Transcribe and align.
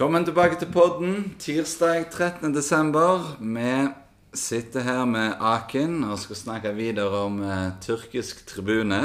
Velkommen 0.00 0.24
tilbake 0.24 0.56
til 0.56 0.70
podden. 0.72 1.16
Tirsdag 1.36 2.06
13. 2.08 2.54
desember. 2.54 3.34
Vi 3.36 3.72
sitter 4.32 4.80
her 4.80 5.02
med 5.04 5.34
Akin 5.44 5.98
og 6.06 6.16
skal 6.22 6.38
snakke 6.40 6.72
videre 6.72 7.18
om 7.26 7.36
eh, 7.44 7.66
tyrkisk 7.84 8.40
tribune. 8.48 9.02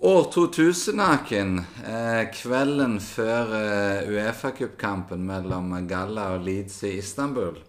År 0.00 0.30
2000, 0.32 1.02
Akin. 1.04 1.60
Eh, 1.84 2.22
kvelden 2.32 2.96
før 3.04 3.52
eh, 3.58 4.08
Uefa-cupkampen 4.08 5.28
mellom 5.28 5.76
Galla 5.84 6.30
og 6.38 6.48
Leeds 6.48 6.80
i 6.88 6.96
Istanbul. 7.02 7.60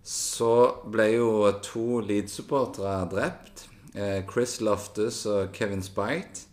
Så 0.00 0.54
ble 0.88 1.10
jo 1.18 1.30
to 1.60 2.00
Leeds-supportere 2.08 3.02
drept. 3.12 3.66
Eh, 3.92 4.22
Chris 4.32 4.62
Loftus 4.64 5.26
og 5.26 5.52
Kevin 5.52 5.84
Spite. 5.84 6.48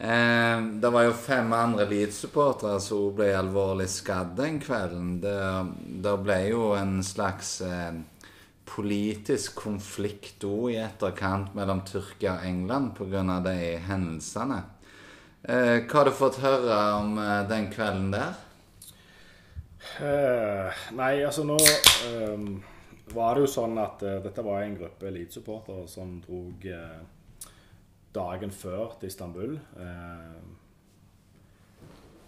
Eh, 0.00 0.62
det 0.80 0.90
var 0.90 1.04
jo 1.04 1.12
fem 1.12 1.52
andre 1.52 1.84
Leeds-supportere 1.84 2.78
som 2.80 3.10
ble 3.12 3.34
alvorlig 3.36 3.84
skadd 3.92 4.32
den 4.38 4.56
kvelden. 4.62 5.18
Det, 5.20 5.34
det 6.00 6.14
ble 6.24 6.38
jo 6.48 6.70
en 6.72 7.02
slags 7.04 7.58
eh, 7.66 7.98
politisk 8.64 9.60
konflikt 9.60 10.46
òg 10.48 10.70
i 10.72 10.78
etterkant 10.80 11.52
mellom 11.58 11.82
Tyrkia 11.84 12.38
og 12.38 12.48
England 12.48 12.94
pga. 12.96 13.40
de 13.44 13.56
hendelsene. 13.90 14.62
Eh, 15.42 15.84
hva 15.84 15.98
har 15.98 16.08
du 16.08 16.16
fått 16.16 16.40
høre 16.40 16.80
om 16.96 17.18
eh, 17.20 17.44
den 17.52 17.68
kvelden 17.68 18.08
der? 18.16 18.40
Eh, 20.00 20.82
nei, 20.96 21.14
altså 21.28 21.44
nå 21.44 21.60
eh, 21.60 22.50
var 23.12 23.36
det 23.36 23.44
jo 23.44 23.52
sånn 23.52 23.76
at 23.84 24.00
eh, 24.08 24.20
dette 24.24 24.48
var 24.48 24.64
en 24.64 24.80
gruppe 24.80 25.12
elitesupportere 25.12 25.84
som 25.92 26.22
drog 26.24 26.70
dagen 28.14 28.50
før 28.50 28.96
til 29.00 29.10
Istanbul. 29.10 29.54
Eh, 29.78 30.40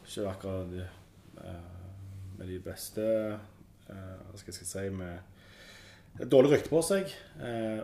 ikke 0.06 0.28
akkurat 0.28 0.70
de, 0.70 0.86
eh, 1.42 2.38
med 2.38 2.48
de 2.50 2.58
beste 2.60 3.02
eh, 3.02 4.16
Hva 4.28 4.40
skal 4.40 4.52
jeg 4.52 4.66
si 4.68 4.88
med 4.90 5.18
et 6.20 6.28
dårlig 6.28 6.50
rykte 6.52 6.68
på 6.68 6.82
seg. 6.84 7.08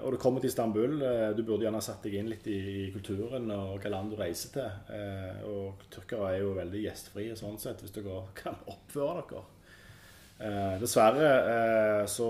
Og 0.04 0.12
du 0.12 0.18
kommer 0.20 0.42
til 0.44 0.50
Istanbul. 0.50 0.98
Du 1.32 1.40
burde 1.48 1.64
gjerne 1.64 1.80
satt 1.80 2.02
deg 2.04 2.18
inn 2.18 2.26
litt 2.28 2.44
i, 2.52 2.90
kulturen 2.92 3.48
og 3.54 3.70
hvilket 3.70 3.94
land 3.94 4.12
du 4.12 4.18
reiser 4.20 4.52
til. 4.52 5.46
Og 5.48 5.86
tyrkere 5.88 6.34
er 6.34 6.42
jo 6.42 6.50
veldig 6.58 6.82
gjestfrie 6.82 7.38
sånn 7.40 7.56
sett, 7.56 7.80
hvis 7.80 7.94
dere 7.96 8.26
kan 8.36 8.60
oppføre 8.68 9.24
dere. 9.30 9.46
Eh, 10.40 10.78
dessverre, 10.78 11.30
eh, 11.50 12.04
så 12.06 12.28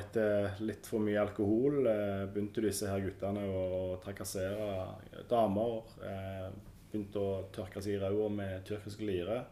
etter 0.00 0.54
litt 0.64 0.86
for 0.88 1.02
mye 1.04 1.20
alkohol, 1.20 1.82
eh, 1.86 2.22
begynte 2.32 2.62
disse 2.64 2.88
her 2.88 3.02
guttene 3.04 3.42
å 3.44 3.98
trakassere 4.00 5.26
damer. 5.28 5.82
Eh, 6.02 6.46
begynte 6.90 7.20
å 7.20 7.44
tørke 7.52 7.82
seg 7.82 7.98
i 7.98 8.00
ræva 8.00 8.30
med 8.32 8.64
tyrkiske 8.64 9.04
lire. 9.04 9.44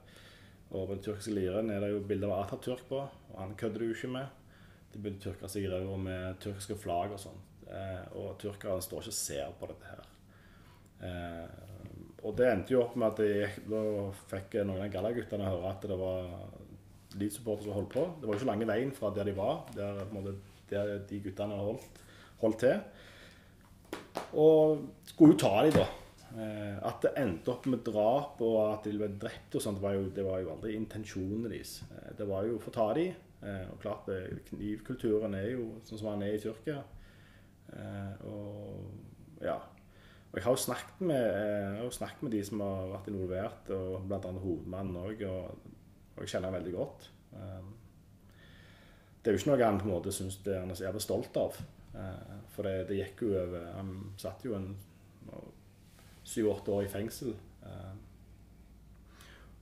Og 0.72 0.88
på 0.88 0.94
den 0.94 1.04
tyrkiske 1.04 1.34
liren 1.34 1.70
er 1.70 1.80
det 1.80 1.90
jo 1.90 2.00
bilder 2.00 2.32
av 2.32 2.46
Atatürk 2.46 2.88
på, 2.88 3.00
og 3.00 3.36
han 3.36 3.54
kødder 3.54 3.78
du 3.78 3.92
ikke 3.92 4.12
med. 4.12 4.26
De 4.92 4.98
begynte 4.98 5.28
å 5.28 5.32
tørke 5.34 5.48
seg 5.48 5.64
i 5.64 5.68
ræva 5.68 5.98
med 6.00 6.40
tyrkiske 6.40 6.78
flagg 6.80 7.12
og 7.12 7.20
sånn. 7.20 7.40
Og 8.16 8.38
tyrkerne 8.40 8.80
står 8.80 9.04
ikke 9.04 9.12
og 9.12 9.20
ser 9.20 9.52
på 9.60 9.68
dette 9.68 9.84
her. 9.84 10.06
Eh, 11.04 11.48
og 12.24 12.34
det 12.36 12.48
endte 12.50 12.74
jo 12.74 12.82
opp 12.82 12.96
med 12.96 13.12
at 13.12 13.20
de, 13.22 13.48
da 13.68 13.82
fikk 14.32 14.56
noen 14.64 14.82
av 14.82 14.90
gallaguttene 14.90 15.46
høre 15.46 15.70
at 15.70 15.84
det 15.86 15.98
var 16.00 16.32
Leeds-supportere 17.16 17.68
som 17.68 17.78
holdt 17.78 17.94
på. 17.94 18.04
Det 18.20 18.28
var 18.28 18.34
jo 18.34 18.40
ikke 18.42 18.50
lange 18.50 18.68
veien 18.68 18.92
fra 18.96 19.12
der 19.16 19.30
de 19.30 19.36
var, 19.36 19.62
der, 19.76 20.02
måte, 20.12 20.34
der 20.68 20.98
de 21.08 21.22
guttene 21.24 21.56
holdt, 21.56 22.02
holdt 22.42 22.60
til. 22.66 22.82
Og 24.36 24.84
skulle 25.08 25.32
jo 25.32 25.40
ta 25.40 25.54
dem, 25.64 25.78
da. 25.78 25.86
Eh, 26.28 26.76
at 26.84 27.00
det 27.00 27.14
endte 27.16 27.54
opp 27.54 27.64
med 27.72 27.80
drap 27.86 28.42
og 28.44 28.58
at 28.66 28.84
de 28.84 28.98
ble 28.98 29.08
drept 29.16 29.54
og 29.56 29.64
sånt, 29.64 29.78
det 29.78 29.84
var 29.86 29.94
jo, 29.96 30.10
det 30.12 30.24
var 30.26 30.42
jo 30.42 30.52
aldri 30.52 30.74
intensjonen 30.76 31.48
deres. 31.48 31.78
Eh, 31.88 32.12
det 32.18 32.28
var 32.28 32.44
jo 32.44 32.58
å 32.58 32.62
få 32.62 32.74
ta 32.74 32.90
dem. 32.98 33.16
Eh, 33.38 33.64
og 33.72 33.80
klart, 33.82 34.10
knivkulturen 34.50 35.36
er 35.38 35.52
jo 35.54 35.70
sånn 35.88 36.02
som 36.02 36.12
den 36.12 36.28
er 36.28 36.36
i 36.36 36.42
Tyrkia. 36.42 36.82
Og 38.28 39.42
ja. 39.44 39.58
Og 40.28 40.36
jeg 40.36 40.44
har 40.44 40.54
jo 40.54 40.60
snakket 40.60 41.02
med, 41.08 41.82
jo 41.84 41.90
snakket 41.92 42.22
med 42.24 42.32
de 42.34 42.40
som 42.44 42.60
har 42.60 42.90
vært 42.90 43.06
involvert, 43.08 43.70
og 43.72 44.08
bl.a. 44.08 44.32
hovedmannen 44.42 44.98
òg. 45.00 45.22
Og 46.18 46.24
jeg 46.26 46.34
kjenner 46.34 46.50
ham 46.50 46.58
veldig 46.58 46.74
godt. 46.74 47.08
Eh, 47.38 47.68
det 49.22 49.30
er 49.30 49.36
jo 49.36 49.40
ikke 49.42 49.50
noe 49.52 49.64
han 49.66 49.78
på 49.80 49.88
en 49.88 49.94
måte 49.94 50.12
syns 50.14 50.38
han 50.46 50.70
er 50.74 50.82
jævlig 50.82 51.02
stolt 51.04 51.36
av. 51.40 51.56
Eh, 51.94 52.36
For 52.54 52.66
det, 52.66 52.88
det 52.90 52.98
gikk 53.00 53.22
jo 53.26 53.32
over 53.38 53.64
Han 53.76 53.94
satt 54.20 54.44
jo 54.46 54.54
en 54.58 54.72
syv-åtte 56.28 56.74
år 56.74 56.84
i 56.84 56.92
fengsel. 56.92 57.34
Eh, 57.64 57.96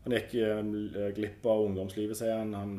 Han 0.07 0.15
gikk 0.15 0.35
eh, 0.39 1.13
glipp 1.17 1.47
av 1.51 1.65
ungdomslivet, 1.67 2.17
sier 2.19 2.37
han. 2.39 2.53
Han, 2.55 2.77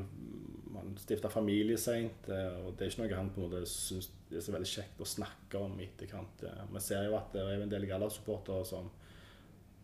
han 0.77 0.93
stifta 1.01 1.29
familie 1.31 1.77
seint. 1.81 2.29
Og 2.29 2.73
det 2.77 2.85
er 2.85 2.91
ikke 2.93 3.03
noe 3.05 3.17
han 3.19 3.31
på 3.33 3.41
en 3.41 3.49
måte 3.49 3.65
syns 3.69 4.11
det 4.27 4.41
er 4.41 4.43
så 4.43 4.51
veldig 4.51 4.67
kjekt 4.67 4.99
å 4.99 5.07
snakke 5.07 5.59
om 5.63 5.77
i 5.79 5.85
etterkant. 5.87 6.41
Eh, 6.43 6.63
Vi 6.73 6.83
ser 6.83 7.07
jo 7.07 7.17
at 7.19 7.31
det 7.35 7.43
er 7.43 7.61
en 7.63 7.71
del 7.71 7.87
Galla-supportere 7.89 8.65
som 8.67 8.89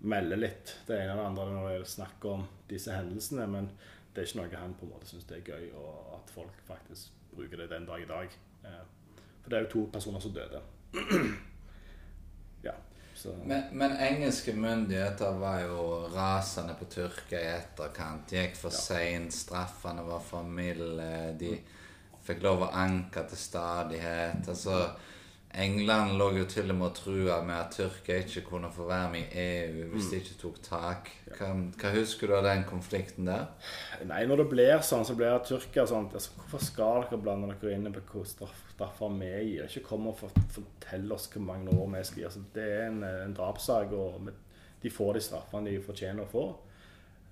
melder 0.03 0.39
litt 0.39 0.73
det 0.87 0.97
ene 0.99 1.13
eller 1.13 1.25
andre 1.29 1.45
når 1.51 1.67
det 1.69 1.75
er 1.81 1.89
snakk 1.93 2.25
om 2.27 2.45
disse 2.69 2.91
hendelsene, 2.91 3.45
men 3.47 3.69
det 4.13 4.21
er 4.21 4.27
ikke 4.27 4.41
noe 4.41 4.59
han 4.61 4.73
på 4.77 4.85
en 4.85 4.91
måte 4.93 5.07
syns 5.09 5.25
det 5.29 5.39
er 5.39 5.53
gøy, 5.53 5.69
og 5.79 6.17
at 6.19 6.33
folk 6.35 6.59
faktisk 6.67 7.13
bruker 7.33 7.57
det 7.63 7.69
den 7.71 7.85
dag 7.87 8.01
i 8.03 8.09
dag. 8.09 8.35
Eh, 8.65 8.83
For 9.43 9.49
det 9.49 9.57
er 9.57 9.65
jo 9.65 9.71
to 9.73 9.85
personer 9.93 10.19
som 10.23 10.33
døde. 10.35 10.61
Ja, 12.63 12.71
så 13.15 13.33
Men, 13.45 13.63
men 13.71 13.91
engelske 13.99 14.53
myndigheter 14.55 15.31
var 15.39 15.59
jo 15.61 16.07
rasende 16.13 16.75
på 16.79 16.85
Tyrkia 16.85 17.39
i 17.41 17.49
etterkant. 17.57 18.29
De 18.29 18.37
gikk 18.37 18.55
for 18.55 18.71
Ja. 18.71 18.77
seint, 18.79 19.33
straffene 19.33 20.05
var 20.07 20.19
for 20.23 20.43
milde. 20.43 21.35
De 21.39 21.57
fikk 22.23 22.41
lov 22.43 22.61
å 22.63 22.71
anke 22.71 23.25
til 23.27 23.37
stadighet. 23.37 24.47
Altså, 24.47 24.77
England 25.53 26.15
lå 26.17 26.31
jo 26.37 26.45
til 26.49 26.71
og 26.71 26.75
med 26.79 26.87
og 26.87 26.95
trua 26.97 27.35
med 27.45 27.53
at 27.55 27.75
Tyrkia 27.75 28.15
ikke 28.23 28.41
kunne 28.47 28.71
få 28.73 28.87
være 28.87 29.11
med 29.11 29.19
i 29.37 29.43
EU 29.43 29.89
hvis 29.91 30.07
de 30.09 30.17
ikke 30.17 30.37
tok 30.41 30.55
tak. 30.65 31.11
Hva, 31.37 31.49
hva 31.77 31.91
husker 31.93 32.27
du 32.27 32.33
av 32.39 32.43
den 32.47 32.63
konflikten 32.65 33.25
der? 33.29 33.45
Nei, 34.09 34.23
når 34.25 34.41
det 34.41 34.47
blir 34.49 34.81
sånn, 34.81 35.05
så 35.05 35.13
blir 35.19 35.37
Tyrkia 35.45 35.85
sånn 35.89 36.09
altså, 36.09 36.33
Hvorfor 36.39 36.65
skal 36.65 37.05
dere 37.05 37.21
blande 37.21 37.53
dere 37.61 37.75
inn 37.77 37.85
på 37.93 38.01
hvor 38.15 38.25
straff, 38.25 38.63
straffer 38.73 39.13
vi 39.19 39.29
gir? 39.29 39.69
Ikke 39.69 39.85
kom 39.91 40.07
og 40.09 40.17
for- 40.23 40.43
fortell 40.57 41.11
oss 41.13 41.29
hvor 41.29 41.45
mange 41.45 41.69
år 41.69 41.87
vi 41.97 42.03
skal 42.03 42.23
gi. 42.23 42.25
Altså, 42.31 42.43
det 42.57 42.67
er 42.79 42.85
en, 42.87 43.03
en 43.03 43.33
drapssak, 43.37 43.93
og 43.93 44.31
de 44.83 44.89
får 44.89 45.13
de 45.13 45.21
straffene 45.29 45.69
de 45.69 45.81
fortjener 45.85 46.25
å 46.25 46.31
få. 46.33 46.47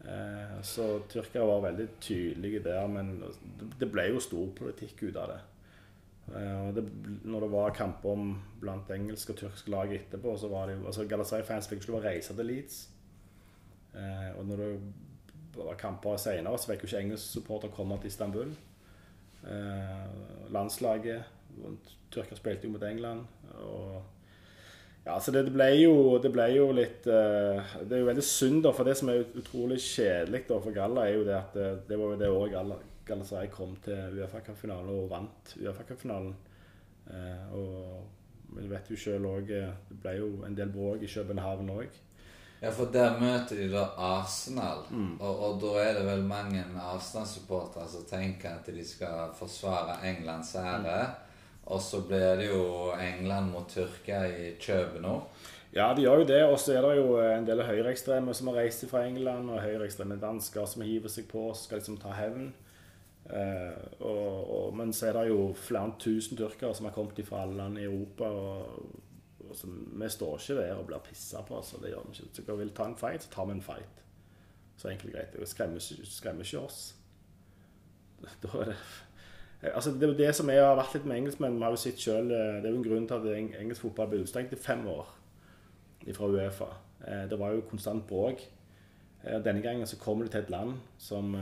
Eh, 0.05 0.59
så 0.65 0.99
Tyrkia 1.09 1.43
var 1.45 1.65
veldig 1.71 1.87
tydelige 2.01 2.63
der, 2.69 2.87
men 2.87 3.19
det- 3.59 3.79
det 3.79 3.91
ble 3.91 4.07
jo 4.13 4.19
stor 4.19 4.47
politikk 4.57 5.03
ut 5.09 5.15
av 5.17 5.27
det. 5.33 5.39
Eh, 6.29 6.67
og 6.67 6.75
det, 6.77 6.85
når 7.27 7.45
det 7.45 7.51
var 7.51 7.75
kamper 7.75 8.15
om 8.15 8.33
blant 8.61 8.91
engelsk 8.93 9.33
og 9.33 9.39
tyrkisk 9.41 9.71
lag 9.73 9.93
etterpå, 9.95 10.35
så 10.37 10.49
var 10.51 10.69
det 10.69 10.77
jo 10.77 10.85
altså 10.85 11.07
Galatasaray-fans 11.09 11.69
fikk 11.71 11.81
ikke 11.81 11.95
lov 11.95 12.01
å 12.01 12.07
reise 12.07 12.35
til 12.37 12.51
Leeds. 12.51 12.81
Eh, 13.95 14.29
og 14.37 14.45
når 14.47 14.63
det 14.63 14.71
var 15.57 15.79
kamper 15.79 16.19
senere, 16.21 16.57
så 16.57 16.71
fikk 16.71 16.85
jo 16.85 16.91
ikke 16.91 17.03
engelsk 17.05 17.35
supporter 17.39 17.73
komme 17.73 17.99
til 17.99 18.13
Istanbul. 18.13 18.55
Eh, 19.41 20.07
landslaget 20.53 21.37
Tyrkia 22.11 22.37
spilte 22.37 22.67
jo 22.67 22.75
mot 22.75 22.83
England. 22.83 23.25
Og 23.65 24.01
ja, 25.05 25.17
så 25.19 25.33
det, 25.33 25.47
det 25.47 25.53
ble 25.55 25.67
jo 25.79 26.19
Det 26.21 26.29
ble 26.29 26.45
jo 26.53 26.67
litt 26.77 27.07
eh, 27.09 27.71
Det 27.81 27.95
er 27.95 28.03
jo 28.03 28.09
veldig 28.11 28.25
synd, 28.25 28.59
da. 28.65 28.73
For 28.75 28.85
det 28.87 28.93
som 28.99 29.09
er 29.09 29.23
utrolig 29.39 29.79
kjedelig 29.81 30.43
da 30.49 30.59
for 30.61 30.75
Galla, 30.75 31.07
er 31.07 31.17
jo 31.17 31.25
det 31.27 31.37
at 31.39 31.57
det, 31.57 31.69
det 31.89 31.99
var 31.99 32.13
jo 32.13 32.19
det 32.21 32.29
året 32.29 32.53
Galla, 32.53 32.77
Galatasaray 33.11 33.51
kom 33.51 33.75
til 33.83 34.21
Uefa-cupfinalen 34.21 34.93
og 34.95 35.09
vant 35.11 35.55
Uefa-cupfinalen. 35.59 36.33
Eh, 37.11 37.53
og 37.57 38.55
vi 38.55 38.67
vet 38.69 38.89
jo 38.91 38.97
sjøl 38.99 39.25
òg 39.25 39.49
Det 39.49 39.97
ble 40.03 40.13
jo 40.19 40.27
en 40.45 40.55
del 40.55 40.71
bråk 40.71 41.03
i 41.03 41.11
København 41.11 41.69
òg. 41.73 41.99
Ja, 42.61 42.69
for 42.69 42.91
der 42.93 43.17
møter 43.17 43.57
de 43.57 43.71
da 43.71 43.87
Arsenal. 43.97 44.83
Og, 45.19 45.39
og 45.45 45.61
da 45.63 45.71
er 45.81 45.95
det 45.97 46.05
vel 46.05 46.23
mange 46.29 46.61
Arsenal-supportere 46.77 47.87
som 47.89 48.05
tenker 48.05 48.59
at 48.59 48.69
de 48.69 48.85
skal 48.85 49.33
forsvare 49.37 49.97
Englands 50.05 50.53
ære. 50.55 50.99
Og 51.65 51.81
så 51.81 52.01
blir 52.05 52.37
det 52.37 52.51
jo 52.51 52.93
England 52.93 53.51
mot 53.51 53.69
Tyrkia 53.69 54.25
i 54.29 54.53
København. 54.61 55.25
Ja, 55.73 55.93
de 55.95 56.03
gjør 56.03 56.21
jo 56.21 56.27
det. 56.27 56.43
Og 56.45 56.59
så 56.59 56.75
er 56.75 56.85
det 56.85 56.97
jo 56.99 57.17
en 57.23 57.47
del 57.47 57.63
høyreekstreme 57.65 58.33
som 58.37 58.51
har 58.51 58.61
reist 58.61 58.85
fra 58.91 59.05
England, 59.07 59.49
og 59.49 59.63
høyreekstreme 59.63 60.19
dansker 60.21 60.67
som 60.67 60.85
hiver 60.85 61.09
seg 61.09 61.29
på 61.31 61.47
og 61.49 61.57
skal 61.57 61.81
liksom 61.81 61.97
ta 62.01 62.13
hevn. 62.13 62.51
Eh, 63.29 63.83
og, 63.99 64.65
og, 64.65 64.77
men 64.77 64.93
så 64.93 65.07
er 65.07 65.13
det 65.13 65.27
jo 65.29 65.53
flere 65.55 65.93
tusen 65.99 66.37
tyrkere 66.37 66.75
som 66.75 66.85
har 66.85 66.95
kommet 66.95 67.21
fra 67.27 67.43
alle 67.43 67.57
land 67.57 67.79
i 67.79 67.83
Europa. 67.83 68.25
og, 68.25 68.95
og 69.49 69.55
så, 69.55 69.67
Vi 69.67 70.09
står 70.09 70.39
ikke 70.39 70.61
der 70.61 70.73
og 70.75 70.87
blir 70.87 71.03
pissa 71.05 71.41
på. 71.41 71.57
Altså, 71.57 71.77
det 71.81 71.93
gjør 71.93 72.07
vi 72.07 72.17
ikke. 72.17 72.33
Så 72.35 72.41
vi 72.47 72.57
vil 72.63 72.73
ta 72.75 72.87
en 72.89 72.97
fight, 72.97 73.23
så 73.23 73.29
tar 73.29 73.45
vi 73.45 73.51
en 73.51 73.61
fight. 73.61 74.03
Så 74.77 74.89
enkelt 74.89 75.13
og 75.13 75.19
greit. 75.19 75.39
Det 75.39 75.47
skremmer 75.47 75.79
skremmer 76.03 76.43
ikke 76.43 76.65
oss. 76.65 76.95
Da 78.43 78.57
er 78.59 78.65
det 78.65 78.75
Altså, 79.75 79.91
det 79.91 80.03
er 80.03 80.07
jo 80.07 80.17
det 80.17 80.35
som 80.35 80.49
jeg 80.49 80.63
har 80.63 80.75
vært 80.75 80.93
litt 80.95 81.03
med 81.05 81.19
engelskmenn. 81.19 81.59
Vi 81.59 81.63
har 81.63 81.69
jo 81.69 81.77
sett 81.77 81.99
selv, 82.01 82.31
eh, 82.33 82.61
Det 82.61 82.65
er 82.65 82.71
jo 82.71 82.79
en 82.79 82.87
grunn 82.87 83.07
til 83.07 83.13
at 83.13 83.59
engelsk 83.61 83.81
fotball 83.81 84.07
ble 84.09 84.23
utestengt 84.23 84.53
i 84.53 84.57
fem 84.57 84.87
år 84.89 85.11
fra 86.17 86.29
Uefa. 86.33 86.69
Eh, 87.05 87.27
Det 87.29 87.37
var 87.39 87.51
jo 87.53 87.61
konstant 87.69 88.07
bråk. 88.07 88.41
Denne 89.21 89.61
gangen 89.61 89.85
så 89.85 89.99
kommer 90.01 90.25
du 90.25 90.31
til 90.31 90.39
et 90.41 90.49
land 90.49 90.79
som, 90.97 91.35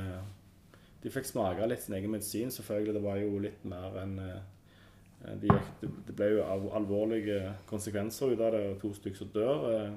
de 1.03 1.11
fikk 1.13 1.27
smake 1.29 1.67
litt 1.67 1.83
sin 1.83 1.95
egen 1.95 2.11
medisin, 2.11 2.51
selvfølgelig. 2.51 2.95
Det 2.97 3.03
var 3.03 3.19
jo 3.21 3.41
litt 3.43 3.65
mer 3.69 3.99
enn 4.01 4.15
eh, 4.23 5.35
de, 5.41 5.51
Det 5.81 6.15
ble 6.15 6.31
jo 6.33 6.45
alvorlige 6.75 7.41
konsekvenser 7.69 8.33
ut 8.33 8.41
av 8.43 8.55
det, 8.55 8.63
og 8.69 8.79
to 8.81 8.93
stykker 8.95 9.23
som 9.23 9.33
dør. 9.35 9.67
Eh. 9.73 9.91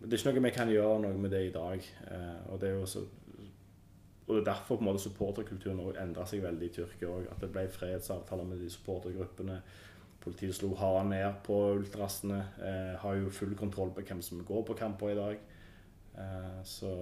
Det 0.00 0.12
er 0.14 0.20
ikke 0.20 0.32
noe 0.32 0.46
vi 0.48 0.56
kan 0.56 0.70
gjøre 0.72 1.00
noe 1.04 1.18
med 1.20 1.34
det 1.34 1.42
i 1.48 1.54
dag. 1.54 1.88
Og 2.48 2.60
det 2.60 2.70
er 2.70 2.78
jo 2.78 2.84
også 2.86 3.02
og 4.30 4.36
det 4.36 4.40
er 4.40 4.52
derfor 4.52 4.76
på 4.76 4.84
en 4.84 4.86
måte 4.86 5.02
supporterkulturen 5.02 5.80
endra 5.98 6.22
seg 6.30 6.44
veldig 6.44 6.68
i 6.68 6.74
Tyrkia 6.76 7.08
òg. 7.10 7.24
At 7.32 7.40
det 7.42 7.48
ble 7.50 7.64
fredsavtaler 7.74 8.46
med 8.46 8.60
de 8.62 8.68
supportergruppene. 8.70 9.56
Politiet 10.22 10.54
slo 10.54 10.68
hardt 10.78 11.08
ned 11.10 11.40
på 11.42 11.56
ultrasene. 11.80 12.38
Eh, 12.62 12.92
har 13.02 13.16
jo 13.18 13.32
full 13.34 13.56
kontroll 13.58 13.90
på 13.96 14.04
hvem 14.06 14.22
som 14.22 14.44
går 14.46 14.62
på 14.68 14.76
kamper 14.78 15.10
i 15.10 15.16
dag. 15.18 15.42
Eh, 16.14 16.60
så. 16.62 16.92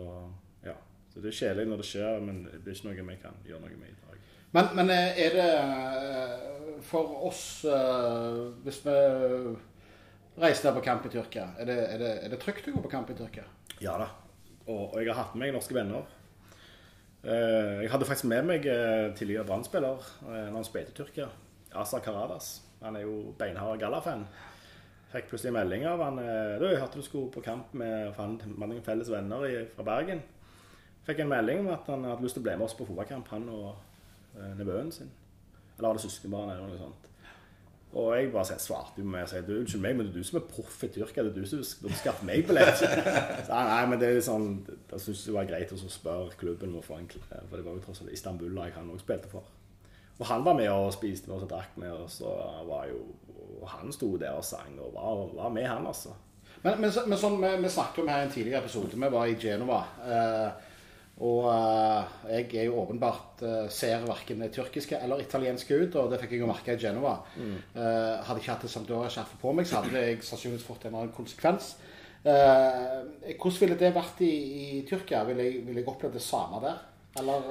Så 1.18 1.22
det 1.24 1.32
er 1.32 1.34
kjedelig 1.34 1.66
når 1.66 1.80
det 1.80 1.86
skjer, 1.88 2.20
men 2.22 2.36
det 2.46 2.60
er 2.62 2.76
ikke 2.76 2.86
noe 2.86 3.06
vi 3.08 3.14
kan 3.18 3.38
gjøre 3.42 3.58
noe 3.64 3.78
med 3.80 3.88
i 3.90 3.94
dag. 4.04 4.18
Men, 4.54 4.68
men 4.78 4.92
eh, 4.94 5.16
er 5.24 5.32
det 5.34 5.46
eh, 5.58 6.76
for 6.86 7.24
oss 7.26 7.40
eh, 7.66 8.36
Hvis 8.62 8.78
vi 8.84 8.94
reiser 10.38 10.68
ned 10.68 10.76
på 10.76 10.84
kamp 10.86 11.08
i 11.08 11.10
Tyrkia, 11.10 11.48
er 11.58 11.66
det, 11.66 11.76
er, 11.88 11.98
det, 12.04 12.12
er 12.22 12.32
det, 12.36 12.38
trygt 12.44 12.70
å 12.70 12.76
gå 12.76 12.84
på 12.86 12.92
kamp 12.94 13.10
i 13.10 13.18
Tyrkia? 13.18 13.48
Ja 13.82 13.96
da. 13.98 14.06
Og, 14.68 14.94
og 14.94 14.96
jeg 15.02 15.10
har 15.10 15.24
hatt 15.24 15.34
med 15.34 15.48
meg 15.48 15.56
norske 15.58 15.74
venner. 15.74 16.06
Jeg 17.26 17.90
hadde 17.90 18.06
faktisk 18.06 18.30
med 18.30 18.46
meg 18.46 18.70
tidligere 19.18 19.42
Brann-spiller 19.48 20.06
når 20.22 20.54
han 20.54 20.70
spilte 20.70 20.94
i 20.94 20.98
Tyrkia. 21.00 21.26
Asa 21.74 21.98
Karadas. 22.04 22.60
Han 22.84 22.94
er 22.94 23.08
jo 23.08 23.34
beinhard 23.40 23.82
Galla-fan. 23.82 24.22
Fikk 25.10 25.32
plutselig 25.32 25.56
melding 25.58 25.88
av 25.90 26.06
han 26.06 26.22
du, 26.22 26.68
'Jeg 26.68 26.78
hørte 26.78 27.02
du 27.02 27.06
skulle 27.10 27.34
på 27.34 27.42
kamp 27.42 27.74
med 27.74 28.14
mange 28.54 28.84
felles 28.86 29.10
venner 29.10 29.66
fra 29.74 29.90
Bergen.' 29.90 30.22
Fikk 31.08 31.22
en 31.24 31.30
melding 31.30 31.62
om 31.64 31.70
at 31.72 31.86
han 31.88 32.04
hadde 32.04 32.24
lyst 32.24 32.36
til 32.36 32.44
å 32.44 32.46
bli 32.48 32.56
med 32.58 32.66
oss 32.68 32.76
på 32.76 32.84
fotballkamp, 32.84 33.30
han 33.32 33.46
og 33.48 33.68
eh, 34.36 34.50
nevøen 34.58 34.90
sin. 34.92 35.08
Eller 35.78 35.92
hadde 35.94 36.02
søskenbarn 36.04 36.52
eller 36.52 36.68
noe 36.68 36.80
sånt. 36.80 37.08
Og 37.96 38.10
jeg 38.12 38.28
bare 38.34 38.58
svarte 38.60 39.00
med 39.00 39.24
å 39.24 39.28
si 39.30 39.40
du, 39.46 39.54
unnskyld 39.56 39.80
meg, 39.80 39.94
men 39.96 40.08
det 40.08 40.12
er 40.12 40.20
du 40.20 40.28
som 40.28 40.36
er 40.42 40.48
proff 40.50 40.82
i 40.84 40.90
Tyrkia. 40.92 41.24
Det 41.24 41.30
er 41.32 41.38
du 41.38 41.48
som 41.48 41.62
burde 41.80 41.96
skaffe 41.96 42.26
meg 42.28 42.44
billett. 42.44 42.82
Så, 43.46 43.48
nei, 43.48 43.80
men 43.88 44.02
det 44.02 44.10
er 44.10 44.20
sånn, 44.26 44.50
jeg 44.68 45.00
det 45.08 45.36
var 45.38 45.48
greit 45.48 45.72
å 45.72 45.80
spørre 45.80 46.36
klubben 46.36 46.74
om 46.74 46.82
å 46.82 46.84
få 46.84 46.98
en 47.00 47.08
For 47.08 47.56
det 47.56 47.64
var 47.64 47.78
jo 47.78 47.86
tross 47.86 48.02
alt 48.04 48.12
Istanbul 48.12 48.60
jeg 48.60 48.76
han 48.76 48.92
òg 48.92 49.00
spilte 49.00 49.32
for. 49.32 49.48
Og 50.18 50.26
han 50.28 50.44
var 50.44 50.58
med 50.58 50.68
og 50.74 50.92
spiste 50.92 51.30
med 51.30 51.38
oss 51.38 51.46
og 51.46 51.52
drakk 51.54 51.80
med 51.80 51.94
oss. 51.94 52.20
Og 52.20 52.68
var 52.68 52.88
jo, 52.90 53.00
og 53.62 53.68
han 53.72 53.96
sto 53.96 54.12
der 54.20 54.36
og 54.36 54.44
sang 54.44 54.76
og 54.76 54.92
var, 54.98 55.24
var 55.40 55.54
med, 55.56 55.70
han, 55.70 55.88
altså. 55.88 56.12
Men, 56.60 56.80
men, 56.82 56.90
men 56.90 57.20
sånn, 57.20 57.38
vi, 57.40 57.50
vi, 57.62 57.70
snakket 57.72 58.02
om 58.02 58.08
her 58.10 58.24
i 58.24 58.28
en 58.28 58.32
tidligere 58.34 58.60
episode. 58.66 58.98
Vi 58.98 59.12
var 59.14 59.30
i 59.30 59.38
Genova. 59.40 59.84
Eh, 60.04 60.67
og 61.18 61.46
eh, 61.50 62.10
jeg 62.30 62.60
er 62.60 62.68
jo 62.68 62.78
åpenbart 62.78 63.42
eh, 63.42 63.66
ser 63.74 64.04
verken 64.06 64.44
tyrkiske 64.54 65.00
eller 65.02 65.22
italienske 65.24 65.74
ut, 65.74 65.96
og 65.98 66.12
det 66.12 66.20
fikk 66.22 66.36
jeg 66.36 66.44
jo 66.44 66.50
merke 66.50 66.76
i 66.76 66.78
Genova. 66.78 67.16
Mm. 67.34 67.56
Eh, 67.74 68.12
hadde 68.28 68.42
ikke 68.42 68.52
hatt 68.52 68.66
det 68.66 68.70
Sampdoria-skjerfet 68.70 69.42
på 69.42 69.54
meg, 69.56 69.66
så 69.66 69.80
hadde 69.80 70.04
jeg 70.04 70.20
sannsynligvis 70.26 70.66
fått 70.66 70.86
en 70.86 70.92
eller 70.92 71.06
annen 71.06 71.16
konsekvens. 71.16 71.74
Hvordan 72.28 73.58
ville 73.62 73.76
det 73.78 73.92
vært 73.94 74.20
i, 74.26 74.30
i 74.30 74.80
Tyrkia? 74.86 75.22
Ville 75.26 75.46
jeg, 75.46 75.60
vil 75.66 75.78
jeg 75.78 75.86
opplevd 75.90 76.18
det 76.18 76.22
samme 76.22 76.58
der? 76.62 76.80
Eller 77.22 77.46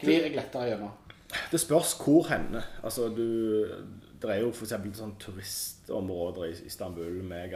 glir 0.00 0.24
jeg 0.24 0.34
lettere 0.34 0.70
gjennom? 0.72 0.94
Det 1.52 1.60
spørs 1.60 1.92
hvor 2.00 2.26
henne. 2.30 2.62
Altså, 2.84 3.10
du, 3.12 3.26
det 4.28 4.34
er 4.36 4.44
jo 4.44 4.52
f.eks. 4.54 4.74
sånn 4.98 5.14
turistområder 5.20 6.46
i 6.46 6.66
Istanbul 6.68 7.18
med 7.26 7.50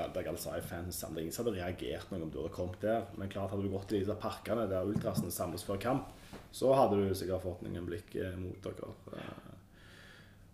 Det 1.14 1.22
er 1.22 1.28
ingen 1.28 1.36
hadde 1.38 1.54
reagert 1.54 2.10
noe 2.10 2.24
om 2.26 2.32
du 2.32 2.40
hadde 2.40 2.54
kommet 2.54 2.82
der. 2.82 3.06
Men 3.16 3.30
klart 3.32 3.52
hadde 3.54 3.64
du 3.64 3.72
gått 3.72 3.94
i 3.94 4.00
disse 4.02 4.16
parkene 4.20 4.66
der 4.70 4.88
ultrasene 4.88 5.32
samles 5.32 5.64
før 5.64 5.80
kamp, 5.82 6.10
så 6.52 6.74
hadde 6.76 6.98
du 6.98 7.14
sikkert 7.16 7.44
fått 7.46 7.62
noen 7.64 7.86
blikk 7.88 8.16
eh, 8.20 8.34
mot 8.40 8.58
dere. 8.64 8.90
Eh, 9.14 9.54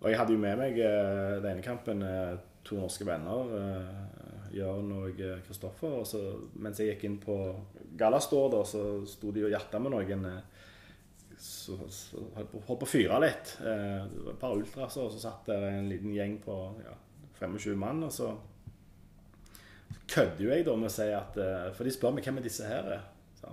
og 0.03 0.11
jeg 0.11 0.21
hadde 0.21 0.37
jo 0.37 0.43
med 0.43 0.61
meg 0.61 0.79
eh, 0.85 1.39
den 1.41 1.51
ene 1.55 1.65
kampen 1.65 2.05
to 2.65 2.79
norske 2.79 3.07
venner. 3.09 3.57
Jørn 4.55 4.93
og 5.01 5.19
Kristoffer. 5.49 6.05
Mens 6.63 6.79
jeg 6.79 6.93
gikk 6.93 7.09
inn 7.09 7.17
på 7.23 7.39
Gallastor, 7.99 8.61
så 8.69 8.85
sto 9.09 9.33
de 9.35 9.49
og 9.49 9.55
hjertet 9.55 9.83
med 9.83 9.97
noen 9.97 10.29
så, 11.45 11.77
så 11.93 12.23
holdt 12.39 12.67
på 12.67 12.87
å 12.87 12.89
fyre 12.89 13.19
litt. 13.21 13.57
Eh, 13.61 14.01
det 14.09 14.23
var 14.25 14.33
et 14.33 14.41
par 14.41 14.57
ultraser, 14.57 15.05
og 15.05 15.13
så 15.13 15.21
satt 15.27 15.51
der 15.51 15.67
en 15.69 15.91
liten 15.91 16.15
gjeng 16.15 16.39
på 16.45 16.55
ja, 16.81 16.95
25 17.41 17.77
mann. 17.79 18.01
Og 18.07 18.13
så 18.15 18.31
kødder 20.09 20.41
jo 20.47 20.53
jeg 20.55 20.65
da 20.65 20.77
med 20.79 20.89
å 20.89 20.95
si 20.95 21.09
at 21.13 21.37
eh, 21.41 21.69
For 21.77 21.85
de 21.85 21.93
spør 21.93 22.17
meg 22.17 22.25
hvem 22.25 22.41
er 22.41 22.47
disse 22.47 22.65
her 22.69 22.85
er. 22.97 23.05
Så 23.41 23.53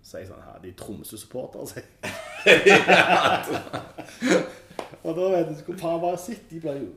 sier 0.00 0.24
jeg 0.24 0.30
sånn 0.30 0.46
her, 0.46 0.62
De 0.62 0.72
Tromsø-supportere, 0.78 1.66
sier 1.68 1.84
Og 5.04 5.12
da 5.16 5.28
vet 5.34 5.52
du, 5.52 5.54
hvor 5.66 5.78
faen 5.82 6.02
bare 6.02 6.20
sitt. 6.20 6.48
De 6.48 6.62
blir 6.64 6.80
jo 6.80 6.88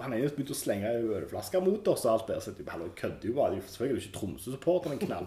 Han 0.00 0.14
ene 0.16 0.30
begynte 0.32 0.54
å 0.54 0.56
slenge 0.56 0.90
ølflasker 1.18 1.60
mot 1.64 1.88
oss 1.92 2.06
og 2.06 2.12
alt 2.14 2.30
det. 2.30 2.38
Så 2.40 2.54
de 2.56 2.64
kødder 2.64 3.28
jo 3.28 3.36
bare. 3.36 3.52
De 3.52 3.60
er 3.60 3.72
selvfølgelig 3.74 4.04
ikke 4.06 4.18
Tromsø-supporteren 4.18 4.96
en 4.96 5.02
knall. 5.02 5.26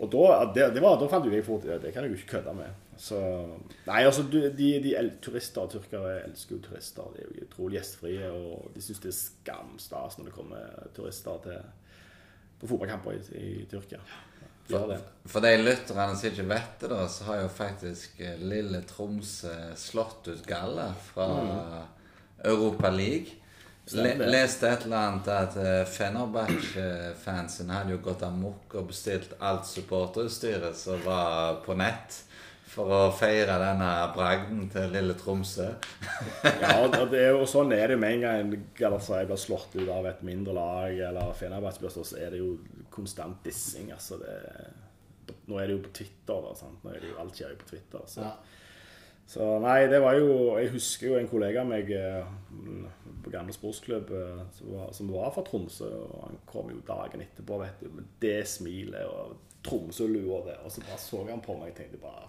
Og 0.00 0.08
da, 0.10 0.22
det, 0.54 0.70
det 0.74 0.82
var, 0.82 0.96
da 0.98 1.06
fant 1.12 1.26
jeg 1.28 1.44
fort 1.44 1.66
det 1.68 1.92
kan 1.92 2.06
jeg 2.06 2.14
jo 2.14 2.18
ikke 2.18 2.38
kødde 2.38 2.54
med. 2.56 2.78
Så, 3.00 3.18
nei, 3.86 4.00
altså, 4.04 4.24
de, 4.28 4.70
de 4.84 5.02
turister 5.24 5.64
og 5.64 5.72
tyrkere 5.72 6.18
elsker 6.26 6.56
jo 6.56 6.62
turister. 6.64 7.12
De 7.14 7.22
er 7.22 7.28
jo 7.28 7.46
utrolig 7.46 7.78
gjestfrie, 7.78 8.32
og 8.32 8.72
de 8.74 8.82
syns 8.84 9.00
det 9.04 9.12
er 9.12 9.18
skamstas 9.18 10.18
når 10.18 10.28
det 10.28 10.34
kommer 10.34 10.90
turister 10.96 11.38
til, 11.46 11.62
på 12.60 12.72
fotballkamper 12.72 13.16
i, 13.16 13.22
i 13.40 13.68
Tyrkia. 13.70 14.02
For, 14.70 14.92
for, 15.26 15.42
de 15.42 15.54
lytterne 15.58 16.12
som 16.14 16.28
ikke 16.28 16.46
vet 16.48 16.82
det, 16.82 16.90
da, 16.92 17.00
så 17.10 17.26
har 17.26 17.40
jo 17.40 17.48
faktisk 17.52 18.20
eh, 18.22 18.38
lille 18.38 18.82
Tromsø 18.86 19.54
slått 19.80 20.28
ut 20.30 20.44
Galla 20.46 20.90
fra 21.08 21.26
mm. 21.40 21.62
Europa 22.52 22.92
League. 22.94 23.39
Le, 23.96 24.14
leste 24.30 24.68
et 24.68 24.84
eller 24.86 24.96
annet 24.96 25.28
at 25.34 25.56
uh, 25.58 25.82
Fenerbahçe-fansen 25.88 27.70
hadde 27.74 27.96
jo 27.96 28.02
gått 28.04 28.22
amok 28.26 28.76
og 28.78 28.90
bestilt 28.92 29.32
alt 29.42 29.66
supporterutstyret 29.66 30.76
som 30.78 31.00
var 31.04 31.62
på 31.64 31.74
nett 31.78 32.20
for 32.70 32.92
å 32.94 33.00
feire 33.14 33.56
denne 33.58 33.88
bragden 34.14 34.68
til 34.70 34.92
lille 34.94 35.16
Tromsø. 35.18 35.66
ja, 36.44 36.76
og, 36.84 36.94
det 37.12 37.24
er 37.24 37.32
jo, 37.34 37.48
sånn 37.50 37.74
er 37.74 37.90
det 37.90 37.96
jo 37.96 38.02
med 38.04 38.14
en 38.18 38.22
gang 38.26 38.52
Galatasaray 38.78 39.26
blir 39.26 39.40
slått 39.42 39.74
ut 39.80 39.90
av 39.90 40.06
et 40.12 40.22
mindre 40.26 40.54
lag, 40.54 40.94
eller 41.08 41.34
Fenerbahçe 41.38 41.90
så 41.90 42.20
er 42.20 42.36
det 42.36 42.44
jo 42.44 42.52
konstant 42.94 43.42
dissing. 43.46 43.90
altså 43.96 44.20
det, 44.22 44.36
Nå 45.50 45.58
er 45.58 45.66
det 45.66 45.76
jo 45.78 45.82
på 45.88 45.92
Twitter, 45.98 46.46
da, 46.46 46.54
sant? 46.58 46.78
nå 46.84 46.94
er 46.94 47.02
det 47.02 47.10
jo 47.10 47.18
alt 47.22 47.36
skjer 47.38 47.54
jo 47.56 47.60
på 47.64 47.70
Twitter. 47.74 48.06
så... 48.06 48.26
Ja. 48.28 48.56
Så 49.30 49.46
nei, 49.62 49.84
det 49.86 50.00
var 50.02 50.16
jo 50.18 50.56
Jeg 50.58 50.72
husker 50.74 51.12
jo 51.12 51.18
en 51.20 51.28
kollega 51.30 51.62
av 51.62 51.70
meg 51.70 51.92
eh, 51.94 52.24
på 53.20 53.30
gamle 53.30 53.54
sportsklubb 53.54 54.10
eh, 54.16 54.42
som 54.56 54.72
var, 54.74 54.90
som 54.96 55.12
var 55.12 55.30
fra 55.34 55.44
Tromsø. 55.46 55.86
og 55.86 56.24
Han 56.24 56.40
kom 56.50 56.72
jo 56.72 56.82
dagen 56.88 57.22
etterpå 57.22 57.60
vet 57.62 57.84
du, 57.84 57.92
med 57.94 58.10
det 58.22 58.42
smilet 58.50 59.06
og 59.06 59.36
Tromsø-lua 59.66 60.42
der. 60.48 60.60
Og 60.64 60.74
så 60.74 60.82
bare 60.82 60.98
så 61.02 61.22
han 61.28 61.44
på 61.44 61.54
meg 61.60 61.74
og 61.74 61.78
tenkte 61.78 62.02
bare 62.02 62.28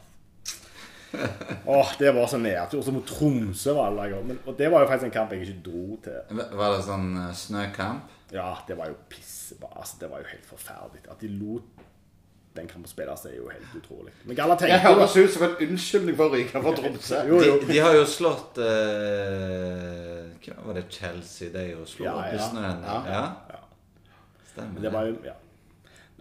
Åh, 1.68 1.90
det 2.00 2.14
var 2.16 2.30
så 2.32 2.38
nedtur. 2.40 2.84
Så 2.86 2.94
mot 2.96 3.08
Tromsø 3.08 3.74
var 3.76 3.90
alle 3.90 4.10
ganger. 4.14 4.38
Og 4.46 4.58
det 4.60 4.70
var 4.72 4.86
jo 4.86 4.92
faktisk 4.92 5.10
en 5.10 5.18
kamp 5.18 5.34
jeg 5.34 5.48
ikke 5.48 5.64
dro 5.66 5.98
til. 6.06 6.44
Var 6.62 6.76
det 6.76 6.84
sånn 6.86 7.10
eh, 7.18 7.34
snøkamp? 7.36 8.18
Ja, 8.32 8.52
det 8.68 8.78
var 8.80 8.94
jo 8.94 9.00
pisse. 9.12 9.58
Altså, 9.74 9.98
det 10.04 10.12
var 10.12 10.22
jo 10.22 10.30
helt 10.32 10.48
forferdelig. 10.48 11.08
At 11.12 11.26
de 11.26 11.34
lot 11.34 11.82
den 12.56 12.68
kampen 12.68 12.90
spilles, 12.90 13.26
er 13.26 13.36
jo 13.38 13.48
helt 13.50 13.76
utrolig. 13.78 14.12
Men 14.28 14.36
Galla 14.36 14.58
tenker 14.60 14.76
Jeg 14.76 14.84
høres 14.84 15.16
ut 15.16 15.34
som 15.34 15.46
en 15.48 15.56
unnskyldning 15.68 16.18
for 16.20 16.28
å 16.28 16.36
ryke 16.36 16.64
fra 16.66 16.74
Tromsø. 16.80 17.22
De, 17.30 17.52
de, 17.70 17.80
har 17.80 17.96
jo 17.96 18.04
slått 18.10 18.60
uh, 18.60 20.52
Var 20.68 20.80
det 20.80 20.86
Chelsea 20.92 21.54
de 21.54 21.64
jo 21.70 21.86
slo 21.88 22.10
ja, 22.10 22.18
opp 22.20 22.36
i 22.36 22.44
snøen? 22.44 22.84
Ja. 22.84 23.00
ja. 23.08 23.24
ja. 23.56 24.12
Stemmer. 24.52 24.84
Det 24.84 24.94
var 24.94 25.08
jo 25.08 25.18
Ja. 25.30 25.38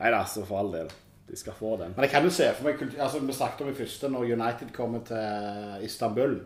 Nei 0.01 0.15
da, 0.15 0.23
så 0.25 0.47
for 0.49 0.63
all 0.63 0.71
del. 0.73 0.89
De 1.29 1.37
skal 1.37 1.55
få 1.59 1.75
den. 1.77 1.93
Men 1.97 2.07
jeg 2.07 2.15
kan 2.15 2.25
jo 2.25 2.31
se 2.33 2.47
for 2.57 2.71
meg 2.71 2.81
altså 2.97 3.21
Vi 3.21 3.35
snakket 3.37 3.67
om 3.67 3.75
i 3.75 3.77
første 3.77 4.09
når 4.11 4.33
United 4.33 4.73
kommer 4.75 5.05
til 5.07 5.85
Istanbul. 5.87 6.39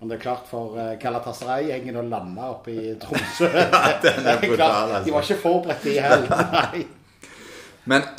Men 0.00 0.10
det 0.10 0.16
er 0.16 0.24
klart 0.24 0.48
for 0.50 0.74
eh, 0.80 0.96
Galatasaray-gjengen 1.00 1.96
å 2.00 2.02
lande 2.08 2.48
oppe 2.50 2.72
i 2.74 2.94
Tromsø 3.00 3.46
ja, 3.54 3.68
altså. 3.94 5.04
De 5.06 5.14
var 5.14 5.26
ikke 5.26 5.42
forberedt, 5.42 5.86
de 5.86 5.94
heller. 6.02 6.84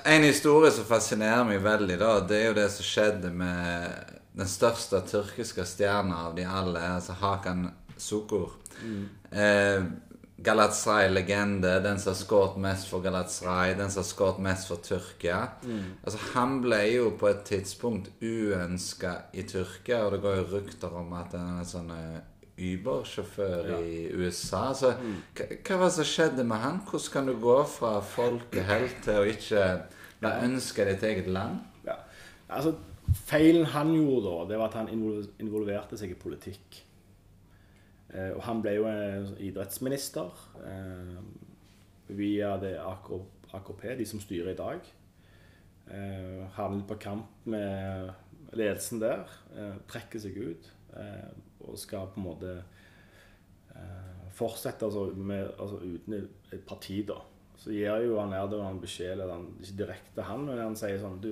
En 0.06 0.24
historie 0.24 0.70
som 0.72 0.86
fascinerer 0.86 1.46
meg 1.48 1.64
veldig, 1.66 1.96
da, 1.98 2.12
det 2.30 2.38
er 2.38 2.50
jo 2.52 2.58
det 2.60 2.68
som 2.76 2.86
skjedde 2.86 3.32
med 3.34 4.12
den 4.38 4.50
største 4.50 5.00
tyrkiske 5.10 5.66
stjerna 5.66 6.28
av 6.28 6.36
de 6.38 6.46
alle, 6.46 6.82
altså 6.98 7.16
Hakan 7.18 7.70
Sukur. 7.98 8.54
Mm. 8.84 9.06
Eh, 9.32 9.88
Galatasaray-legende, 10.46 11.80
den 11.80 12.00
som 12.00 12.12
har 12.12 12.20
skåret 12.20 12.58
mest 12.62 12.90
for 12.92 13.02
Galatasaray, 13.02 13.74
den 13.80 13.92
som 13.92 14.04
har 14.04 14.08
skåret 14.10 14.42
mest 14.44 14.68
for 14.68 14.84
Tyrkia. 14.84 15.40
Mm. 15.64 15.96
Altså, 16.04 16.20
han 16.34 16.58
ble 16.62 16.82
jo 16.92 17.10
på 17.18 17.30
et 17.32 17.46
tidspunkt 17.48 18.12
uønska 18.22 19.16
i 19.34 19.48
Tyrkia, 19.48 20.04
og 20.06 20.14
det 20.14 20.22
går 20.26 20.42
jo 20.42 20.48
rykter 20.58 21.00
om 21.00 21.16
at 21.16 21.34
han 21.34 21.62
er 21.64 21.70
sånn 21.70 21.90
eh, 21.96 22.20
Uber-sjåfør 22.56 23.70
ja. 23.70 23.80
i 23.84 24.08
USA. 24.16 24.70
Så 24.74 24.94
mm. 24.96 25.16
hva 25.36 25.78
var 25.80 25.90
det 25.90 25.96
som 25.98 26.08
skjedde 26.08 26.48
med 26.48 26.62
han? 26.64 26.82
Hvordan 26.88 27.12
kan 27.14 27.30
du 27.30 27.36
gå 27.42 27.58
fra 27.68 28.00
folkehelt 28.00 29.02
til 29.04 29.22
å 29.22 29.30
ikke 29.30 29.66
la 30.24 30.34
ønske 30.46 30.88
ditt 30.88 31.04
eget 31.04 31.28
land? 31.28 31.60
Ja. 31.88 32.00
Altså, 32.48 32.76
feilen 33.28 33.68
han 33.76 33.94
gjorde 33.96 34.28
da, 34.30 34.50
det 34.50 34.60
var 34.62 34.72
at 34.72 34.80
han 34.80 34.92
involverte 35.44 36.00
seg 36.00 36.16
i 36.16 36.20
politikk. 36.20 36.82
Eh, 38.14 38.32
og 38.32 38.44
han 38.48 38.62
ble 38.64 38.78
jo 38.78 38.86
idrettsminister 39.44 40.32
eh, 40.64 41.18
via 42.16 42.56
det 42.62 42.78
AKP, 42.80 43.90
de 44.00 44.08
som 44.08 44.22
styrer 44.24 44.54
i 44.54 44.60
dag. 44.60 44.94
Eh, 45.92 46.46
havnet 46.56 46.88
på 46.88 46.98
kamp 47.02 47.50
med 47.52 48.14
ledelsen 48.56 49.02
der. 49.04 49.28
Eh, 49.58 49.76
trekker 49.92 50.22
seg 50.22 50.40
ut 50.40 50.72
eh, 50.98 51.30
og 51.68 51.78
skal 51.82 52.08
på 52.14 52.22
en 52.22 52.28
måte 52.28 52.52
eh, 53.76 54.26
fortsette 54.36 54.86
altså, 54.88 55.06
med, 55.16 55.50
altså, 55.60 55.80
uten 55.84 56.18
et- 56.20 56.66
parti, 56.68 57.02
da. 57.08 57.20
Så 57.58 57.72
gir 57.72 58.04
jo 58.04 58.20
han 58.20 58.34
Erdogan 58.36 58.80
beskjed, 58.82 59.14
eller 59.16 59.32
han, 59.34 59.48
ikke 59.62 59.78
direkte 59.80 60.26
han, 60.28 60.44
men 60.46 60.60
han 60.60 60.76
sier 60.78 61.00
sånn 61.02 61.22
du, 61.24 61.32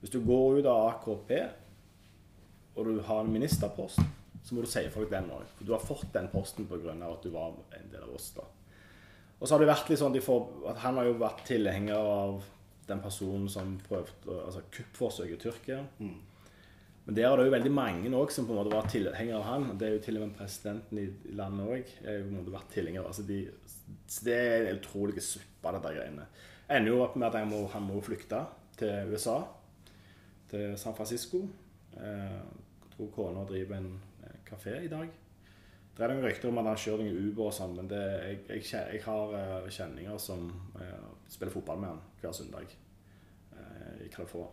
Hvis 0.00 0.12
du 0.14 0.20
går 0.22 0.60
ut 0.60 0.66
av 0.70 0.84
AKP, 0.92 1.32
og 2.76 2.84
du 2.86 3.00
har 3.02 3.24
en 3.24 3.32
ministerpost, 3.32 3.98
så 4.44 4.54
må 4.54 4.62
du 4.62 4.68
si 4.70 4.84
folk 4.94 5.10
den 5.10 5.26
òg. 5.34 5.42
For 5.56 5.66
du 5.66 5.72
har 5.74 5.82
fått 5.82 6.12
den 6.14 6.28
posten 6.30 6.68
pga. 6.70 6.94
at 6.94 7.22
du 7.24 7.30
var 7.34 7.56
en 7.74 7.90
del 7.90 8.02
av 8.04 8.14
oss, 8.14 8.30
da. 8.36 8.44
Og 9.40 9.46
så 9.48 9.54
har 9.54 9.58
det 9.64 9.68
vært 9.72 9.90
litt 9.90 9.98
sånn 9.98 10.12
de 10.14 10.20
får, 10.22 10.46
at 10.70 10.76
Han 10.84 10.96
har 10.98 11.04
jo 11.04 11.18
vært 11.18 11.44
tilhenger 11.46 11.96
av 11.98 12.44
den 12.86 13.00
personen 13.02 13.48
som 13.48 13.76
prøvde 13.88 14.38
altså 14.44 14.62
kuppforsøket 14.70 15.34
i 15.34 15.42
Tyrkia. 15.42 15.82
Men 17.08 17.16
der 17.16 17.24
er 17.24 17.38
det 17.40 17.44
jo 17.46 17.52
veldig 17.54 17.70
mange 17.72 18.08
også 18.12 18.36
som 18.36 18.46
på 18.46 18.52
en 18.52 18.58
måte 18.58 18.74
var 18.74 18.88
tilhengere 18.92 19.38
av 19.38 19.44
han. 19.46 19.62
Det 19.80 19.86
er 19.86 19.94
jo 19.94 20.00
til 20.04 20.18
og 20.18 20.26
med 20.26 20.32
presidenten 20.36 20.98
i 21.00 21.34
landet 21.38 21.70
òg. 21.72 21.92
har 22.04 22.50
vært 22.52 22.74
tilhenger. 22.74 23.06
Altså 23.08 23.22
de, 23.24 23.38
det 24.26 24.34
er 24.34 24.66
en 24.66 24.76
utrolig 24.76 25.22
suppe, 25.24 25.72
dette 25.72 25.92
greiene. 25.94 26.26
Ender 26.68 26.92
jo 26.92 26.98
opp 27.00 27.16
med 27.16 27.30
at 27.30 27.38
han 27.38 27.48
må, 27.48 27.62
han 27.72 27.86
må 27.86 28.02
flykte 28.04 28.42
til 28.76 29.08
USA. 29.08 29.38
Til 30.50 30.76
San 30.76 30.96
Francisco. 30.98 31.40
Eh, 31.96 32.34
jeg 32.82 32.92
tror 32.92 33.08
kona 33.14 33.46
driver 33.48 33.78
en 33.78 33.88
eh, 34.26 34.34
kafé 34.44 34.74
i 34.82 34.90
dag. 34.92 35.08
Det 35.96 36.04
er 36.04 36.12
noen 36.12 36.26
rykter 36.28 36.52
om 36.52 36.60
at 36.60 36.68
han 36.68 36.82
kjører 36.82 37.06
noen 37.06 37.30
Uber 37.30 37.48
og 37.48 37.56
sånn, 37.56 37.72
men 37.78 37.88
det, 37.88 38.02
jeg, 38.26 38.42
jeg, 38.50 38.84
jeg 38.98 39.00
har 39.06 39.32
eh, 39.40 39.72
kjenninger 39.72 40.20
som 40.20 40.44
spiller 41.24 41.56
fotball 41.56 41.80
med 41.80 41.94
han 41.94 42.04
hver 42.20 42.36
søndag 42.36 42.76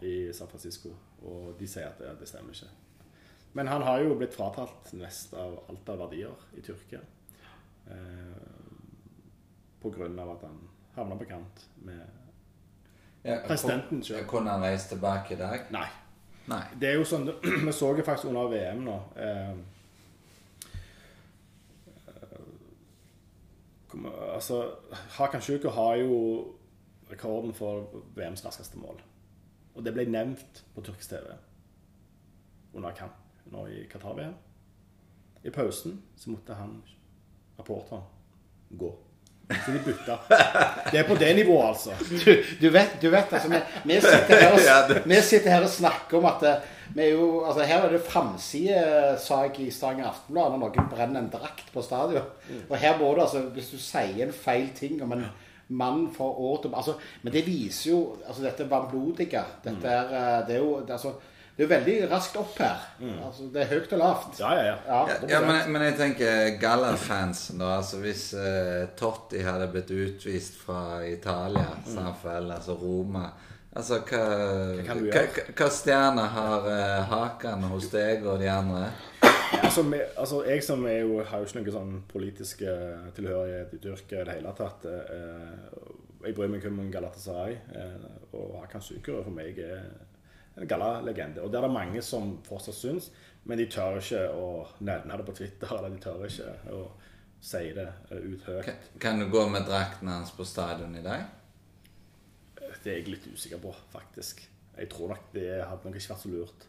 i, 0.02 0.08
i 0.30 0.34
San 0.34 0.48
Francisco, 0.48 0.92
og 1.26 1.56
de 1.60 1.68
sier 1.68 1.88
at 1.90 2.00
det, 2.02 2.16
det 2.20 2.28
stemmer 2.30 2.56
ikke. 2.56 2.72
Men 3.56 3.68
han 3.72 3.86
har 3.88 4.02
jo 4.04 4.18
blitt 4.20 4.36
fratatt 4.36 4.92
mest 5.00 5.34
av 5.34 5.62
alt 5.70 5.90
av 5.90 6.02
verdier 6.06 6.48
i 6.58 6.64
Tyrkia. 6.66 7.00
Eh, 7.88 8.56
av 9.86 10.30
at 10.34 10.42
han 10.44 10.58
havna 10.96 11.16
på 11.16 11.28
kant 11.30 11.68
med 11.86 12.02
Ja, 13.26 13.40
Presidenten 13.48 14.04
sjøl. 14.04 14.26
Kunne 14.30 14.52
han 14.52 14.66
reist 14.66 14.90
tilbake 14.92 15.34
i 15.34 15.40
dag? 15.40 15.70
Nei. 15.74 15.88
Nei. 16.50 16.64
Det 16.78 16.90
er 16.90 17.00
jo 17.00 17.06
sånn 17.08 17.26
Vi 17.66 17.74
så 17.74 17.94
det 17.96 18.06
faktisk 18.06 18.30
under 18.30 18.52
VM 18.52 18.84
nå 18.86 18.98
eh, 19.16 19.56
Altså 24.36 24.60
Hakan 25.16 25.42
Sjuker 25.42 25.72
har 25.72 25.96
jo 26.02 26.18
rekorden 27.12 27.54
for 27.54 27.86
VMs 28.16 28.46
raskeste 28.46 28.80
mål. 28.82 29.02
Og 29.76 29.84
det 29.86 29.94
ble 29.96 30.08
nevnt 30.10 30.64
på 30.76 30.84
tyrkisk 30.86 31.16
TV 31.16 31.34
under 32.76 32.96
kamp 32.96 33.16
nå 33.52 33.68
i 33.72 33.86
Qatar-VM. 33.92 34.34
I 35.46 35.52
pausen 35.54 36.00
så 36.18 36.32
måtte 36.34 36.56
han, 36.58 36.80
rapporteren, 37.58 38.04
gå. 38.70 38.96
Så 39.66 39.72
de 39.72 39.80
bytta. 39.86 40.16
Det 40.92 41.00
er 41.00 41.04
på 41.08 41.16
det 41.16 41.36
nivået, 41.38 41.68
altså. 41.68 41.94
Du, 42.26 42.32
du 42.62 42.70
vet, 42.74 42.96
du 43.02 43.10
vet 43.14 43.34
altså, 43.34 43.50
vi, 43.50 43.60
vi, 43.84 44.00
sitter 44.02 44.40
her 44.42 44.56
og, 44.56 44.96
vi 45.12 45.20
sitter 45.22 45.54
her 45.54 45.68
og 45.68 45.70
snakker 45.70 46.18
om 46.18 46.26
at 46.32 46.46
eh, 46.50 46.72
vi 46.96 47.04
er 47.04 47.12
jo, 47.14 47.28
altså, 47.46 47.68
her 47.70 47.86
er 47.86 47.94
det 47.94 48.02
framsidesak 48.08 49.60
i 49.62 49.70
Stavanger 49.72 50.10
Aftenblad 50.10 50.56
når 50.56 50.64
noen 50.64 50.90
brenner 50.90 51.22
en 51.22 51.30
drakt 51.34 51.70
på 51.74 51.84
stadion. 51.86 52.26
Og 52.70 52.78
her 52.82 52.98
må 52.98 53.14
du, 53.14 53.22
altså, 53.22 53.44
hvis 53.54 53.70
du 53.76 53.78
sier 53.82 54.26
en 54.26 54.34
feil 54.34 54.72
ting 54.78 54.98
om 55.06 55.14
en 55.14 55.28
mann 55.68 56.10
fra 56.14 56.26
år 56.26 56.60
til 56.62 56.76
altså, 56.76 56.94
Men 57.22 57.34
det 57.34 57.46
viser 57.48 57.92
jo 57.92 58.02
altså, 58.28 58.44
dette 58.44 58.68
vanblodige. 58.70 59.44
Dette 59.64 59.88
er, 59.88 60.12
eh, 60.12 60.44
det 60.48 60.58
er 60.58 60.62
jo 60.62 60.76
det, 60.82 60.90
er 60.90 61.00
altså, 61.00 61.14
det 61.56 61.64
er 61.64 61.68
jo 61.68 61.72
veldig 61.72 61.96
raskt 62.12 62.38
opp 62.38 62.58
her. 62.60 62.84
Altså, 63.24 63.48
det 63.54 63.62
er 63.64 63.72
høyt 63.72 63.94
og 63.96 64.00
lavt. 64.02 64.40
Ja, 64.40 64.52
ja, 64.54 64.64
ja. 64.68 65.00
Ja, 65.08 65.18
Ja, 65.30 65.42
men, 65.46 65.72
men 65.72 65.88
jeg 65.88 65.98
tenker 65.98 66.60
Galla-fansen, 66.62 67.60
da. 67.64 67.78
Altså 67.80 68.04
hvis 68.04 68.28
eh, 68.34 68.86
Totti 69.00 69.42
hadde 69.46 69.72
blitt 69.72 69.92
utvist 69.96 70.60
fra 70.60 71.02
Italia, 71.08 71.70
mm. 71.86 72.00
altså 72.52 72.76
Roma 72.82 73.30
Altså, 73.76 73.98
hva, 74.08 74.20
hva, 74.88 74.94
hva, 75.12 75.22
hva 75.52 75.66
stjerner 75.74 76.30
har 76.32 76.68
eh, 76.72 77.10
Hakan 77.10 77.66
hos 77.74 77.90
deg 77.92 78.24
og 78.24 78.40
de 78.40 78.48
andre? 78.48 78.86
Altså, 79.54 79.84
me- 79.84 80.08
altså, 80.18 80.44
jeg 80.48 80.64
som 80.64 80.86
er 80.88 81.00
jo, 81.04 81.24
har 81.24 81.38
jo 81.42 81.46
ikke 81.48 81.60
noen 81.62 81.76
sånn 81.76 81.94
politiske 82.10 82.74
tilhørighet 83.18 83.74
i 83.76 83.80
Tyrkia 83.84 84.22
i 84.22 84.28
det 84.28 84.36
hele 84.38 84.54
tatt. 84.58 84.86
Eh, 84.86 86.26
jeg 86.26 86.36
bryr 86.38 86.50
meg 86.52 86.64
kun 86.64 86.80
om 86.82 86.92
Galatasaray. 86.94 87.58
Eh, 87.76 88.10
og 88.34 88.56
Hakan 88.62 88.82
Suker 88.82 89.24
for 89.24 89.32
meg 89.36 89.60
er 89.62 89.84
en 90.58 90.68
Galla-legende. 90.68 91.44
Og 91.44 91.52
det 91.52 91.60
er 91.60 91.68
det 91.68 91.74
mange 91.76 92.02
som 92.06 92.38
fortsatt 92.48 92.78
syns, 92.78 93.10
men 93.46 93.60
de 93.62 93.68
tør 93.72 94.00
ikke 94.02 94.24
å 94.34 94.48
nevne 94.80 95.18
det 95.20 95.26
på 95.28 95.36
Twitter. 95.38 95.76
Eller 95.78 95.94
de 95.96 96.02
tør 96.04 96.26
ikke 96.28 96.56
å 96.74 96.84
si 97.46 97.66
det 97.78 97.88
eh, 98.12 98.22
ut 98.32 98.46
høyt. 98.50 98.66
Kan, 98.70 98.84
kan 99.08 99.20
du 99.24 99.28
gå 99.34 99.44
med 99.52 99.68
drakten 99.70 100.08
hans 100.12 100.32
på 100.36 100.46
stadion 100.48 100.96
i 100.98 101.04
dag? 101.06 101.26
Det 102.84 102.92
er 102.94 103.00
jeg 103.00 103.08
litt 103.16 103.28
usikker 103.34 103.58
på, 103.64 103.72
faktisk. 103.94 104.44
Jeg 104.78 104.90
tror 104.92 105.14
nok 105.14 105.30
det 105.34 105.48
hadde 105.64 105.88
nok 105.88 105.96
ikke 105.98 106.12
vært 106.14 106.22
så 106.26 106.30
lurt. 106.32 106.66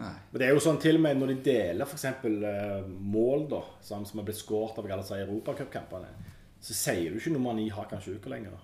Nei. 0.00 0.14
Men 0.30 0.40
det 0.40 0.46
er 0.46 0.54
jo 0.56 0.62
sånn 0.64 0.80
til 0.80 0.96
og 0.96 1.04
med 1.04 1.20
når 1.20 1.34
de 1.34 1.38
deler 1.50 1.84
f.eks. 1.84 2.06
Eh, 2.08 2.88
mål 2.88 3.46
da, 3.50 3.60
som, 3.84 4.06
som 4.08 4.22
har 4.22 4.28
blitt 4.28 4.40
skåret 4.40 4.78
av 4.80 4.88
Galatasaray 4.88 5.26
i 5.26 5.28
europacupkampene, 5.28 6.10
så 6.60 6.76
sier 6.76 7.12
du 7.12 7.20
ikke 7.20 7.34
nummer 7.34 7.56
ni 7.56 7.68
Hakan 7.72 8.00
Sjuker 8.04 8.32
lenger. 8.32 8.56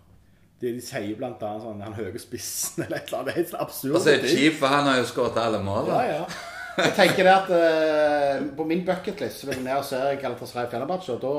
De, 0.61 0.71
de 0.73 0.81
sier 0.81 1.13
blant 1.19 1.43
annet 1.45 1.65
sånn 1.67 1.83
Han 1.85 1.97
høye 1.99 2.21
spissen 2.21 2.83
eller 2.87 3.03
et 3.03 3.11
eller 3.11 3.21
annet. 3.21 3.29
Det 3.29 3.35
er 3.35 3.41
helt 3.43 3.57
absurd. 3.67 3.97
Og 3.99 4.05
så 4.05 4.15
er 4.15 4.23
det 4.25 4.33
kjipt, 4.33 4.61
for 4.63 4.73
han 4.73 4.89
har 4.89 5.01
jo 5.03 5.09
skåret 5.11 5.41
alle 5.43 5.61
målene. 5.65 6.05
Ja, 6.09 6.23
ja. 6.23 6.55
Jeg 6.77 6.93
tenker 6.97 7.25
det 7.25 7.33
at 7.33 7.51
eh, 7.57 8.43
På 8.57 8.65
min 8.69 8.83
bucketlist 8.87 9.41
så 9.41 9.47
vil 9.49 9.57
jeg 9.57 9.65
ned 9.65 9.77
og 9.81 9.85
se 9.89 9.97
Galatasaray 10.23 10.67
Fenerbahçe. 10.73 11.13
Og 11.17 11.21
da 11.23 11.33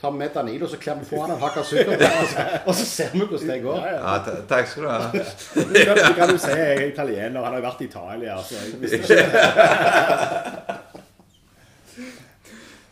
tar 0.00 0.10
vi 0.14 0.18
med 0.18 0.28
Danilo 0.34 0.66
så 0.68 0.76
kler 0.78 0.94
vi 1.00 1.08
på 1.10 1.20
han 1.22 1.30
en 1.34 1.40
hakka 1.40 1.62
sukker. 1.64 1.96
Og 1.96 2.26
så- 2.30 2.46
og 2.66 2.74
så 2.74 2.84
ser 2.86 3.08
vi 3.12 3.18
hvordan 3.24 3.48
det 3.50 3.62
går. 3.62 3.76
ja, 3.76 3.94
ja. 3.94 4.00
Ja, 4.12 4.18
ta- 4.24 4.40
takk 4.54 4.66
skal 4.68 4.82
du 4.82 4.88
ha. 4.88 4.98
Du 5.14 5.84
kan, 5.84 5.96
du 6.08 6.14
kan 6.18 6.30
jo 6.30 6.38
si 6.38 6.50
jeg 6.50 6.76
er 6.76 6.86
italiener. 6.92 7.42
Han 7.44 7.52
har 7.52 7.60
jo 7.60 7.66
vært 7.68 7.80
i 7.80 7.84
Italia. 7.90 8.38
Så 8.42 8.54
jeg 8.54 8.80
visste 8.80 8.96
ikke. 8.96 9.22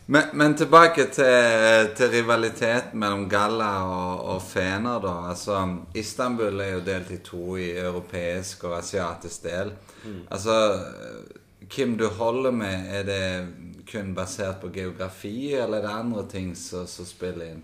Men, 0.06 0.22
men 0.34 0.54
tilbake 0.58 1.04
til, 1.14 1.86
til 1.96 2.08
rivaliteten 2.10 2.98
mellom 3.00 3.28
Galla 3.30 3.68
og, 3.86 4.24
og 4.34 4.42
Fener, 4.44 4.98
da. 5.00 5.12
Altså, 5.30 5.60
Istanbul 5.96 6.60
er 6.60 6.72
jo 6.74 6.80
delt 6.84 7.10
i 7.14 7.20
to 7.24 7.56
i 7.56 7.70
europeisk 7.78 8.64
og 8.68 8.74
asiatisk 8.80 9.46
del. 9.46 9.70
Altså, 10.30 10.56
hvem 11.74 11.96
du 11.98 12.06
holder 12.08 12.50
med, 12.54 12.88
er 12.92 13.04
det 13.08 13.84
kun 13.88 14.14
basert 14.14 14.60
på 14.60 14.70
geografi, 14.74 15.52
eller 15.54 15.78
er 15.78 15.86
det 15.86 15.92
andre 15.92 16.24
ting 16.28 16.54
som 16.56 16.86
som 16.86 17.06
spiller 17.08 17.54
inn? 17.54 17.62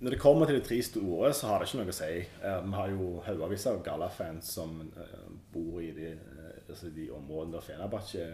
Når 0.00 0.14
det 0.14 0.20
kommer 0.22 0.46
til 0.46 0.60
de 0.60 0.64
tre 0.66 0.76
store, 0.82 1.32
så 1.34 1.48
har 1.48 1.58
det 1.58 1.68
ikke 1.68 1.78
noe 1.80 1.90
å 1.90 1.96
si. 1.96 2.10
Eh, 2.22 2.58
Vi 2.64 2.74
har 2.76 2.90
jo 2.92 3.06
haugevis 3.26 3.66
av 3.66 3.80
Galla-fans 3.82 4.52
som 4.54 4.76
eh, 4.96 5.30
bor 5.52 5.80
i 5.82 5.90
de, 5.90 6.12
eh, 6.12 6.60
altså 6.68 6.92
de 6.94 7.08
områdene 7.10 7.56
der 7.56 7.66
Fenerbahçe 7.66 8.26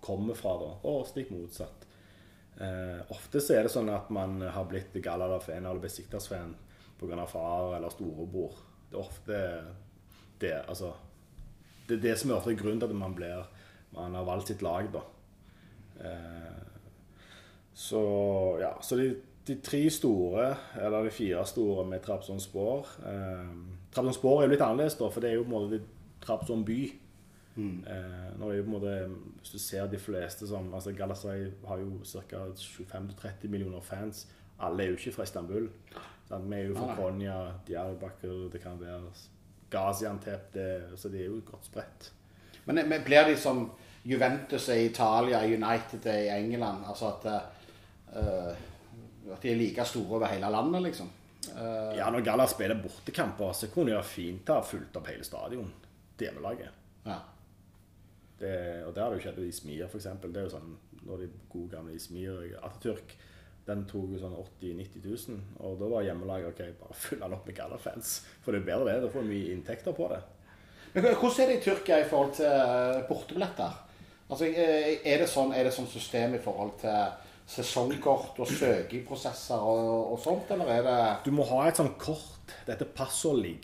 kommer 0.00 0.34
fra, 0.38 0.54
da, 0.62 0.70
og 0.88 1.04
stikk 1.10 1.34
motsatt. 1.34 1.84
Eh, 2.60 3.02
ofte 3.12 3.42
så 3.44 3.58
er 3.58 3.66
det 3.66 3.74
sånn 3.74 3.90
at 3.92 4.08
man 4.10 4.40
har 4.40 4.64
blitt 4.64 4.94
Galla 5.04 5.26
eller 5.28 5.44
Fener 5.44 5.70
eller 5.70 5.82
Besiktas-fan 5.82 6.54
pga. 6.98 7.26
far 7.28 7.76
eller 7.76 7.92
storebror. 7.92 8.56
Det 8.88 8.96
er 8.96 9.02
ofte 9.02 9.42
det, 10.40 10.54
altså, 10.68 10.94
det 11.88 11.98
er 11.98 12.02
det 12.08 12.18
som 12.18 12.30
er 12.30 12.36
ofte 12.38 12.56
grunnen 12.56 12.80
til 12.80 12.88
at 12.88 12.96
man 12.96 13.14
blir 13.14 13.44
man 13.96 14.14
har 14.14 14.26
valgt 14.28 14.52
sitt 14.52 14.62
lag, 14.62 14.88
da. 14.92 15.02
Eh, 16.04 16.62
så 17.76 18.02
ja, 18.60 18.74
så 18.80 18.96
de, 19.00 19.08
de 19.48 19.58
tre 19.64 19.82
store, 19.92 20.50
eller 20.80 21.08
de 21.08 21.12
fire 21.12 21.44
store 21.48 21.84
med 21.88 22.02
Trabzonspor 22.04 22.88
eh, 23.08 23.50
Trabzonspor 23.92 24.40
er 24.40 24.46
jo 24.46 24.52
litt 24.52 24.64
annerledes, 24.64 24.96
da, 25.00 25.08
for 25.12 25.24
det 25.24 25.30
er 25.30 25.38
jo 25.38 25.46
på 25.46 25.52
en 25.52 25.56
måte 25.56 25.82
Trabzon 26.24 26.64
by. 26.66 26.80
Eh, 27.56 28.32
nå 28.36 28.50
er 28.50 28.58
jo 28.58 28.64
på 28.66 28.68
en 28.68 28.74
måte, 28.74 28.96
Hvis 29.40 29.54
du 29.54 29.58
ser 29.58 29.86
de 29.88 29.98
fleste 29.98 30.46
som 30.48 30.74
altså 30.74 30.92
Galatasaray 30.92 31.50
har 31.66 31.78
jo 31.80 32.00
ca. 32.04 32.42
25-30 32.52 33.48
millioner 33.48 33.80
fans. 33.80 34.26
Alle 34.60 34.84
er 34.84 34.88
jo 34.88 34.96
ikke 34.96 35.12
fra 35.12 35.22
Istanbul. 35.22 35.70
Sant? 36.28 36.50
Vi 36.50 36.56
er 36.56 36.68
jo 36.68 36.74
fra 36.74 36.90
ah, 36.92 36.96
Konya, 36.96 37.38
Diyarbakir, 37.66 38.50
det 38.52 38.60
kan 38.60 38.80
være 38.80 39.00
Gaziantep. 39.70 40.52
Det, 40.54 40.68
så 40.96 41.08
det 41.08 41.20
er 41.20 41.26
jo 41.26 41.40
godt 41.46 41.64
spredt. 41.64 42.12
Men, 42.64 42.88
men 42.88 43.04
blir 43.04 43.28
de 43.28 43.36
som 43.36 43.70
Juventus 44.06 44.68
er 44.70 44.80
i 44.80 44.88
Italia, 44.90 45.42
United 45.42 46.06
er 46.06 46.20
i 46.22 46.40
England? 46.44 46.84
Altså 46.86 47.08
at, 47.10 47.24
uh, 48.14 49.32
at 49.34 49.42
de 49.42 49.50
er 49.50 49.58
like 49.58 49.84
store 49.84 50.20
over 50.20 50.30
hele 50.30 50.50
landet, 50.50 50.82
liksom? 50.82 51.08
Uh, 51.50 51.96
Ja, 51.96 52.10
Når 52.10 52.24
Galla 52.24 52.46
spiller 52.46 52.78
bortekamper, 52.82 53.52
så 53.52 53.70
kunne 53.74 53.96
de 53.96 54.02
fint 54.06 54.48
ha 54.48 54.60
fulgt 54.62 54.96
opp 54.96 55.08
hele 55.10 55.24
stadion. 55.24 55.72
Hjemmelaget. 56.18 56.70
ja. 57.06 57.18
Det, 58.38 58.84
og 58.84 58.90
det 58.94 59.00
har 59.02 59.14
jo 59.14 59.20
skjedd 59.24 59.38
i 59.40 59.52
Smir, 59.52 59.86
f.eks. 59.88 60.04
Det 60.20 60.36
er 60.36 60.42
jo 60.44 60.50
sånn 60.52 60.74
når 61.06 61.22
de 61.22 61.28
gode 61.48 61.70
gamle 61.72 61.94
Smir 62.00 62.42
Atatürk 62.60 63.14
den 63.66 63.82
tok 63.90 64.12
jo 64.12 64.18
sånn 64.20 64.34
80 64.36 64.74
000-90 64.76 65.06
000. 65.32 65.38
Og 65.66 65.78
da 65.80 65.88
var 65.90 66.04
hjemmelaget 66.06 66.52
ok, 66.52 66.60
bare 66.82 66.98
fyll 67.00 67.22
den 67.24 67.34
opp 67.34 67.48
med 67.48 67.56
Galla-fans. 67.56 68.12
For 68.44 68.54
det 68.54 68.60
er 68.60 68.68
bedre 68.68 68.92
det. 68.92 69.00
Da 69.06 69.10
får 69.14 69.24
du 69.24 69.30
mye 69.32 69.54
inntekter 69.56 69.96
på 69.96 70.06
det. 70.12 70.20
Men 70.94 71.08
Hvordan 71.08 71.40
er 71.42 71.50
det 71.50 71.56
i 71.56 71.64
Tyrkia 71.64 71.98
i 72.02 72.06
forhold 72.10 72.36
til 72.38 73.00
bortebilletter? 73.08 73.80
Altså, 74.26 74.48
er 74.50 75.20
det 75.22 75.28
sånn, 75.30 75.52
er 75.54 75.68
det 75.68 75.72
sånn 75.74 75.88
system 75.90 76.34
i 76.34 76.42
forhold 76.42 76.74
til 76.80 77.26
sesongkort 77.46 78.40
og 78.42 78.48
søkeprosesser 78.50 79.62
og, 79.62 80.12
og 80.12 80.18
sånt, 80.18 80.50
eller 80.50 80.70
er 80.72 80.82
det 80.86 80.96
Du 81.28 81.30
må 81.34 81.46
ha 81.52 81.68
et 81.68 81.78
sånt 81.78 81.94
kort. 82.02 82.54
Dette 82.66 82.86
passordlig. 82.90 83.60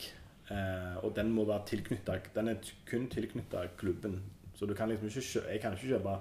Eh, 0.50 0.95
og 1.02 1.14
den 1.16 1.33
må 1.35 1.45
være 1.49 1.66
tilknyttet, 1.73 2.31
Den 2.35 2.49
er 2.52 2.73
kun 2.87 3.09
tilknytta 3.11 3.66
klubben. 3.78 4.21
Så 4.54 4.66
du 4.66 4.75
kan 4.75 4.88
liksom 4.88 5.09
ikke 5.09 5.26
kjøpe, 5.26 5.50
jeg 5.50 5.61
kan 5.61 5.75
ikke 5.75 5.92
kjøpe 5.97 6.16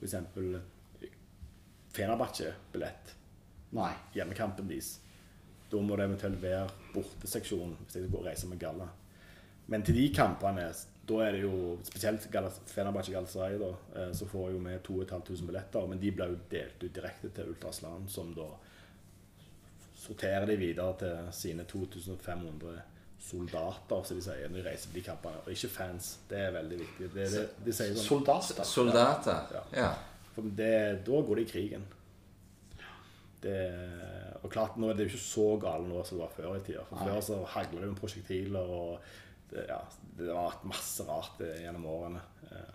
f.eks. 0.00 0.14
Fenerbahçe-billett. 1.96 3.14
Nei. 3.76 3.92
Hjemmekampen 4.14 4.68
deres. 4.68 4.98
Da 5.70 5.80
må 5.82 5.96
det 5.96 6.04
eventuelt 6.06 6.42
være 6.42 6.68
borteseksjonen 6.92 7.74
hvis 7.80 7.96
jeg 7.96 8.04
skal 8.04 8.12
gå 8.12 8.20
og 8.20 8.28
reise 8.28 8.50
med 8.50 8.60
Galla. 8.60 8.86
Men 9.66 9.82
til 9.82 9.98
de 9.98 10.06
kampene, 10.14 10.68
da 11.06 11.20
er 11.22 11.36
det 11.36 11.42
jo 11.42 11.76
spesielt 11.86 12.26
Fenerbahçe 12.70 13.14
Galatasaray, 13.14 13.58
da, 13.58 13.72
eh, 13.94 14.12
så 14.14 14.26
får 14.30 14.50
jo 14.54 14.62
vi 14.62 14.78
2500 14.88 15.46
billetter. 15.46 15.86
Men 15.86 16.00
de 16.02 16.12
blir 16.12 16.34
jo 16.34 16.38
delt 16.50 16.82
ut 16.82 16.94
direkte 16.94 17.30
til 17.34 17.52
Ultrasland, 17.52 18.10
som 18.10 18.34
da 18.34 18.46
sorterer 19.96 20.46
de 20.46 20.56
videre 20.56 20.92
til 20.98 21.32
sine 21.34 21.64
2500 21.64 22.82
soldater, 23.26 24.02
som 24.04 24.18
de 24.18 24.22
sier 24.22 24.50
når 24.50 24.60
de 24.60 24.68
reiser 24.68 24.90
til 24.90 25.00
de 25.00 25.04
kampene. 25.06 25.42
Og 25.44 25.54
ikke 25.54 25.72
fans. 25.72 26.12
Det 26.30 26.40
er 26.46 26.54
veldig 26.54 26.80
viktig. 26.82 27.10
Det, 27.14 27.28
det, 27.32 27.44
de 27.66 27.74
sier 27.74 27.94
sånn, 27.94 28.06
Soldater. 28.06 28.68
Soldater. 28.70 29.60
Ja. 29.74 29.86
Ja. 29.86 29.92
for 30.34 30.50
det, 30.58 30.74
da 31.06 31.22
går 31.28 31.40
de 31.40 31.46
i 31.46 31.50
krigen. 31.50 31.86
Det, 33.42 33.60
og 34.42 34.50
klart, 34.50 34.78
nå 34.80 34.90
er 34.90 34.98
det 34.98 35.06
jo 35.06 35.14
ikke 35.14 35.22
så 35.22 35.46
galt 35.62 35.86
nå 35.86 36.02
som 36.06 36.18
det 36.18 36.24
var 36.24 36.34
før 36.34 36.58
i 36.58 36.64
tida. 36.66 36.84
For 36.88 36.98
Nei. 36.98 37.08
Før 37.08 37.24
så 37.24 37.38
hagla 37.54 37.82
det 37.82 37.92
med 37.92 38.00
prosjektiler, 38.00 38.74
og 38.78 39.25
det, 39.50 39.66
ja, 39.68 39.78
det 40.18 40.30
har 40.32 40.48
vært 40.50 40.66
masse 40.72 41.04
rart 41.06 41.40
eh, 41.44 41.62
gjennom 41.64 41.86
årene. 41.92 42.22
Eh, 42.50 42.72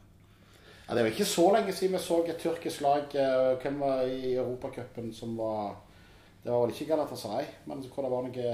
Ja, 0.88 0.96
det 0.96 1.02
er 1.02 1.08
jo 1.08 1.14
ikke 1.14 1.26
så 1.30 1.44
lenge 1.56 1.72
siden 1.74 1.94
vi 1.96 2.00
så 2.04 2.18
et 2.28 2.42
tyrkisk 2.42 2.82
lag. 2.84 3.14
eh, 3.16 3.52
Hvem 3.62 3.80
var 3.80 4.02
i 4.12 4.34
Europacupen 4.36 5.14
som 5.16 5.38
var 5.38 5.78
Det 6.44 6.52
var 6.52 6.64
vel 6.66 6.74
ikke 6.74 6.88
Galatasaray, 6.90 7.46
men 7.70 7.84
hvor 7.86 8.04
det 8.04 8.12
var 8.12 8.24
noe 8.26 8.46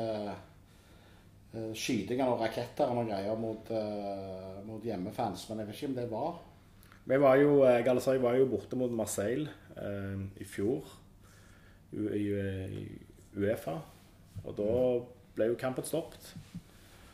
eh, 1.55 1.71
skyting 1.73 2.19
av 2.21 2.35
raketter 2.41 2.89
og 2.91 2.97
noen 2.99 3.07
greier 3.09 3.39
mot, 3.39 3.71
eh, 3.71 4.57
mot 4.67 4.83
hjemmefans. 4.83 5.47
Men 5.49 5.59
jeg 5.63 5.67
vet 5.69 5.75
ikke 5.79 5.87
om 5.93 5.95
det 6.01 6.09
var 6.11 6.33
Vi 7.07 7.17
var 7.23 7.37
jo, 7.39 7.63
eh, 7.63 7.79
Galatasaray 7.85 8.19
var 8.19 8.35
jo 8.35 8.49
borte 8.51 8.75
mot 8.75 8.91
Marseille 8.91 9.47
eh, 9.77 10.19
i 10.41 10.43
fjor 10.45 10.83
i, 11.93 12.27
i 12.27 12.99
Uefa. 13.39 13.77
Og 14.43 14.55
da 14.57 14.71
ble 15.37 15.47
jo 15.53 15.55
kampen 15.59 15.87
stoppet. 15.87 16.33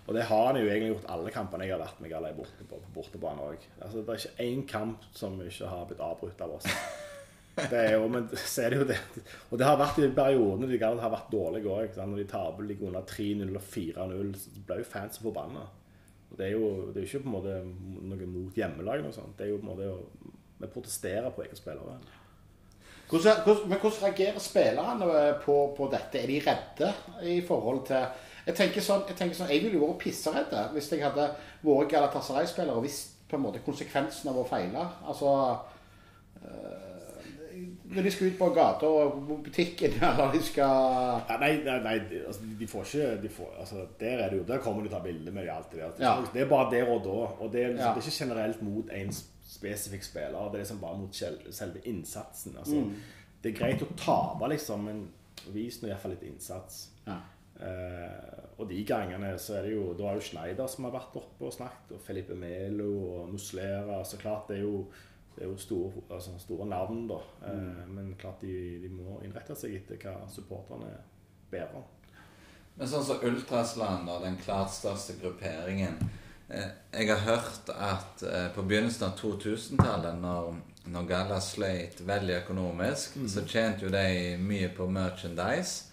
Og 0.03 0.17
det 0.17 0.25
har 0.27 0.49
han 0.49 0.59
jo 0.59 0.67
egentlig 0.67 0.91
gjort 0.91 1.09
alle 1.13 1.31
kampene 1.31 1.67
jeg 1.67 1.77
har 1.77 1.83
vært 1.83 2.01
med 2.03 2.11
Gala 2.11 2.33
i 2.33 2.35
borte, 2.35 2.65
på, 2.67 2.79
på 2.81 2.93
bortebane 2.97 3.45
òg. 3.53 3.67
Altså, 3.79 4.01
det 4.03 4.15
er 4.15 4.19
ikke 4.19 4.47
én 4.49 4.63
kamp 4.67 5.05
som 5.15 5.37
ikke 5.39 5.69
har 5.71 5.85
blitt 5.87 6.03
avbrutt 6.03 6.43
av 6.43 6.57
oss. 6.57 6.67
Det 7.53 7.77
er 7.77 7.91
jo, 7.93 8.07
men 8.09 8.25
så 8.33 8.63
er 8.63 8.73
det 8.73 8.79
jo 8.79 8.87
det. 8.89 8.97
Og 9.51 9.59
det 9.61 9.67
har 9.67 9.77
vært 9.77 9.99
i 10.01 10.09
periodene 10.15 10.67
de 10.71 10.79
Gala 10.81 11.03
har 11.03 11.13
vært 11.13 11.31
dårlige 11.31 11.69
òg. 11.69 11.99
Når 12.01 12.19
de 12.23 12.27
taper 12.31 12.67
ligger 12.67 12.89
under 12.89 13.05
3-0 13.05 13.53
og 13.53 13.67
4-0, 13.75 14.33
så 14.41 14.63
blir 14.67 14.81
jo 14.81 14.89
fans 14.89 15.21
forbanna. 15.21 15.67
Det 16.33 16.47
er 16.47 16.55
jo 16.55 16.89
det 16.89 17.03
er 17.03 17.05
ikke 17.05 17.21
på 17.21 17.29
en 17.29 17.35
måte 17.35 17.55
noe 18.09 18.29
mot 18.33 18.57
hjemmelaget. 18.57 19.05
Noe 19.05 19.15
sånt. 19.15 19.37
Det 19.37 19.45
er 19.45 19.53
jo 19.53 19.61
på 19.61 19.67
en 19.67 19.71
måte 19.71 19.91
å 19.91 20.31
Vi 20.63 20.69
protesterer 20.71 21.31
på 21.35 21.43
egne 21.43 21.57
spillere. 21.59 21.97
hvordan, 23.09 23.41
hvordan, 23.45 23.69
Men 23.69 23.79
hvordan 23.79 24.03
reagerer 24.03 24.39
spillerne 24.39 25.39
på, 25.45 25.57
på 25.77 25.89
dette? 25.91 26.21
Er 26.21 26.27
de 26.27 26.39
redde 26.39 26.93
i 27.29 27.41
forhold 27.45 27.85
til 27.85 28.05
Jeg 28.45 28.55
tenker 28.55 28.81
sånn, 28.81 29.03
jeg, 29.07 29.15
tenker 29.15 29.35
sånn, 29.35 29.49
jeg 29.49 29.61
ville 29.63 29.77
jo 29.79 29.87
vært 29.87 29.99
pisseredde 30.03 30.63
hvis 30.73 30.89
jeg 30.91 31.03
hadde 31.03 31.29
vært 31.63 31.89
Galatasaray-spiller 31.93 32.75
og 32.75 32.83
visst 32.83 33.13
på 33.29 33.35
en 33.37 33.41
måte 33.45 33.59
konsekvensen 33.65 34.29
av 34.29 34.37
å 34.41 34.47
feile. 34.49 34.83
Altså 35.07 35.29
eh, 36.43 37.27
Når 37.93 38.03
de 38.07 38.11
skal 38.11 38.27
ut 38.31 38.37
på 38.39 38.49
gata 38.55 38.89
og 38.89 39.19
butikken, 39.45 39.95
eller 40.09 40.31
de 40.33 40.41
skal 40.43 41.23
Ja, 41.29 41.37
nei, 41.41 41.51
nei, 41.65 41.77
nei 41.85 41.95
altså, 42.27 42.41
de 42.59 42.67
får 42.67 42.87
ikke 42.89 43.09
de 43.23 43.29
får, 43.29 43.51
altså, 43.63 43.85
Der 43.99 44.23
er 44.25 44.29
det 44.33 44.37
jo, 44.41 44.45
der 44.49 44.61
kommer 44.65 44.83
de 44.83 44.89
til 44.89 44.95
å 44.95 44.99
ta 44.99 45.03
bilde 45.05 45.31
med 45.35 45.45
de 45.47 45.51
alltid. 45.55 45.79
Det, 45.79 46.03
Ja. 46.03 46.15
det 46.33 46.41
er 46.45 46.49
bare 46.51 46.71
der 46.73 46.89
og 46.93 47.03
da. 47.05 47.17
Og 47.45 47.51
det 47.53 47.63
er, 47.63 47.67
liksom, 47.73 47.85
Ja. 47.87 47.93
det 47.93 48.03
er 48.03 48.07
ikke 48.09 48.19
generelt 48.25 48.61
mot 48.61 48.89
en 48.91 49.11
spesifikk 49.53 50.03
spiller. 50.03 50.49
Det 50.51 50.59
er 50.59 50.63
liksom 50.65 50.79
bare 50.81 50.97
mot 50.97 51.15
selve 51.15 51.83
innsatsen. 51.85 52.57
Altså, 52.59 52.75
Mm. 52.83 52.95
Det 53.43 53.51
er 53.51 53.57
greit 53.59 53.81
å 53.83 53.87
tape, 53.99 54.47
liksom, 54.49 54.83
men 54.87 55.07
vis 55.51 55.81
nå 55.81 55.89
iallfall 55.89 56.11
litt 56.15 56.23
innsats. 56.23 56.89
ja. 57.07 57.17
Eh, 57.63 58.43
og 58.59 58.67
de 58.69 58.83
gangene 58.85 59.31
så 59.39 59.57
er 59.57 59.67
det 59.67 59.73
jo 59.73 59.93
Da 59.97 60.09
er 60.09 60.19
jo 60.19 60.25
Schneider 60.27 60.67
som 60.69 60.87
har 60.87 60.93
vært 60.97 61.15
oppe 61.19 61.47
og 61.47 61.55
snakket, 61.55 61.95
og 61.95 62.03
Felipe 62.03 62.35
Melo 62.35 62.91
og 63.21 63.31
Muslera. 63.31 64.03
Så 64.05 64.19
klart 64.21 64.51
det 64.51 64.59
er 64.59 64.65
jo, 64.67 64.85
det 65.35 65.45
er 65.45 65.49
jo 65.49 65.57
store, 65.57 66.03
altså 66.09 66.35
store 66.39 66.67
navn, 66.69 67.07
da. 67.09 67.19
Eh, 67.47 67.87
Men 67.89 68.15
klart 68.19 68.41
de, 68.41 68.53
de 68.83 68.91
må 68.93 69.19
innrette 69.23 69.55
seg 69.57 69.77
etter 69.79 69.99
hva 70.03 70.19
supporterne 70.29 70.91
ber 71.51 71.77
om. 71.79 71.87
Men 72.75 72.89
sånn 72.89 73.05
som 73.05 73.21
Ultrasland, 73.21 74.07
da, 74.09 74.19
den 74.23 74.37
klart 74.41 74.71
største 74.73 75.13
grupperingen 75.21 75.99
eh, 76.49 76.71
Jeg 76.95 77.09
har 77.11 77.21
hørt 77.27 77.69
at 77.69 78.23
eh, 78.25 78.47
på 78.55 78.65
begynnelsen 78.65 79.11
av 79.11 79.17
2000-tallet, 79.19 80.17
når, 80.21 80.55
når 80.93 81.09
Galla 81.09 81.39
sleit 81.41 82.01
veldig 82.01 82.39
økonomisk, 82.41 83.19
så 83.29 83.45
tjente 83.45 83.85
jo 83.85 83.93
de 83.93 84.37
mye 84.41 84.71
på 84.73 84.89
merchandise. 84.89 85.92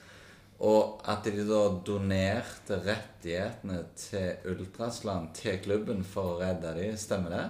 Og 0.60 1.00
at 1.08 1.24
de 1.24 1.44
da 1.48 1.60
donerte 1.86 2.76
rettighetene 2.84 3.78
til 3.96 4.50
Ultrasland 4.52 5.30
til 5.38 5.56
klubben 5.64 6.04
for 6.04 6.34
å 6.34 6.38
redde 6.42 6.74
dem. 6.76 6.98
Stemmer 7.00 7.32
det? 7.32 7.46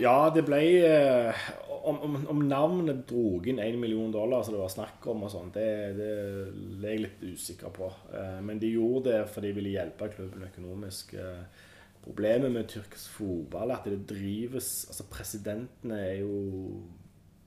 Ja, 0.00 0.28
det 0.34 0.42
ble 0.44 0.58
eh, 0.84 1.44
Om, 1.84 1.98
om, 2.04 2.16
om 2.32 2.40
navnet 2.48 3.02
dro 3.08 3.40
inn 3.48 3.60
én 3.60 3.76
million 3.80 4.12
dollar, 4.12 4.42
som 4.44 4.54
det 4.56 4.60
var 4.60 4.72
snakk 4.72 5.04
om, 5.12 5.24
og 5.26 5.32
sånn, 5.32 5.50
det, 5.52 5.66
det 5.98 6.08
er 6.10 6.94
jeg 6.94 7.02
litt 7.04 7.24
usikker 7.34 7.72
på. 7.76 7.90
Eh, 8.12 8.40
Men 8.44 8.60
de 8.62 8.72
gjorde 8.72 9.10
det 9.10 9.22
fordi 9.34 9.50
de 9.52 9.58
ville 9.60 9.74
hjelpe 9.76 10.08
klubben 10.16 10.46
økonomisk. 10.48 11.14
Eh, 11.20 11.70
Problemet 12.04 12.52
med 12.52 12.66
tyrkisk 12.68 13.14
fotball 13.16 13.70
er 13.72 13.78
at 13.78 13.86
det 13.88 14.02
drives 14.10 14.66
Altså, 14.90 15.06
presidentene 15.08 16.00
er 16.04 16.18
jo 16.20 16.82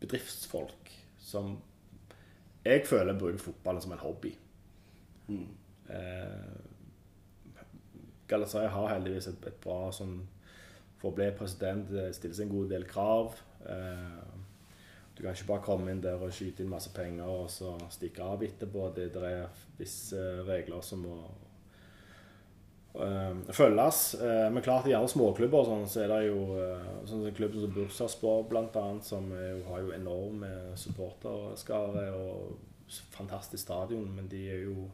bedriftsfolk 0.01 0.89
som 1.21 1.59
jeg 2.67 2.85
føler 2.87 3.13
jeg 3.13 3.21
bruker 3.21 3.43
fotballen 3.43 3.83
som 3.83 3.93
en 3.95 4.03
hobby. 4.03 4.33
Eh, 5.29 6.55
Galatasaray 8.27 8.67
har 8.67 8.93
heldigvis 8.93 9.29
et, 9.31 9.45
et 9.47 9.59
bra 9.63 9.87
sånn 9.95 10.17
For 10.99 11.11
å 11.11 11.15
bli 11.15 11.29
president 11.37 11.87
det 11.93 12.09
stilles 12.17 12.39
en 12.43 12.51
god 12.51 12.71
del 12.73 12.87
krav. 12.89 13.37
Eh, 13.69 14.23
du 15.17 15.23
kan 15.23 15.33
ikke 15.33 15.49
bare 15.49 15.65
komme 15.65 15.91
inn 15.93 16.01
der 16.01 16.21
og 16.21 16.33
skyte 16.33 16.63
inn 16.63 16.71
masse 16.71 16.91
penger 16.93 17.29
og 17.29 17.47
så 17.53 17.75
stikke 17.93 18.25
av 18.25 18.43
etterpå. 18.45 18.89
Det, 18.95 19.07
det 19.13 19.29
er 19.29 19.61
visse 19.77 20.23
regler 20.47 20.81
som 20.85 21.05
må 21.05 21.19
eh, 21.21 21.46
følges. 23.53 24.15
Eh, 24.21 24.47
men 24.51 24.63
klart 24.63 24.87
i 24.87 24.95
andre 24.97 25.11
småklubber 25.11 25.67
sånn, 25.67 25.87
så 25.89 26.03
er 26.03 26.13
det 26.13 26.21
jo 26.27 26.39
eh, 26.57 26.87
sånn 27.05 27.25
som 27.25 27.35
klubben 27.37 27.63
som 27.63 27.73
Bursaspor 27.75 28.57
annet, 28.57 29.05
som 29.05 29.31
jo, 29.31 29.59
har 29.69 29.83
jo 29.83 29.93
enorme 29.95 30.51
supporterskare 30.79 32.07
og 32.17 32.55
fantastisk 33.13 33.63
stadion, 33.63 34.07
men 34.15 34.29
de 34.31 34.45
er 34.49 34.63
jo, 34.65 34.87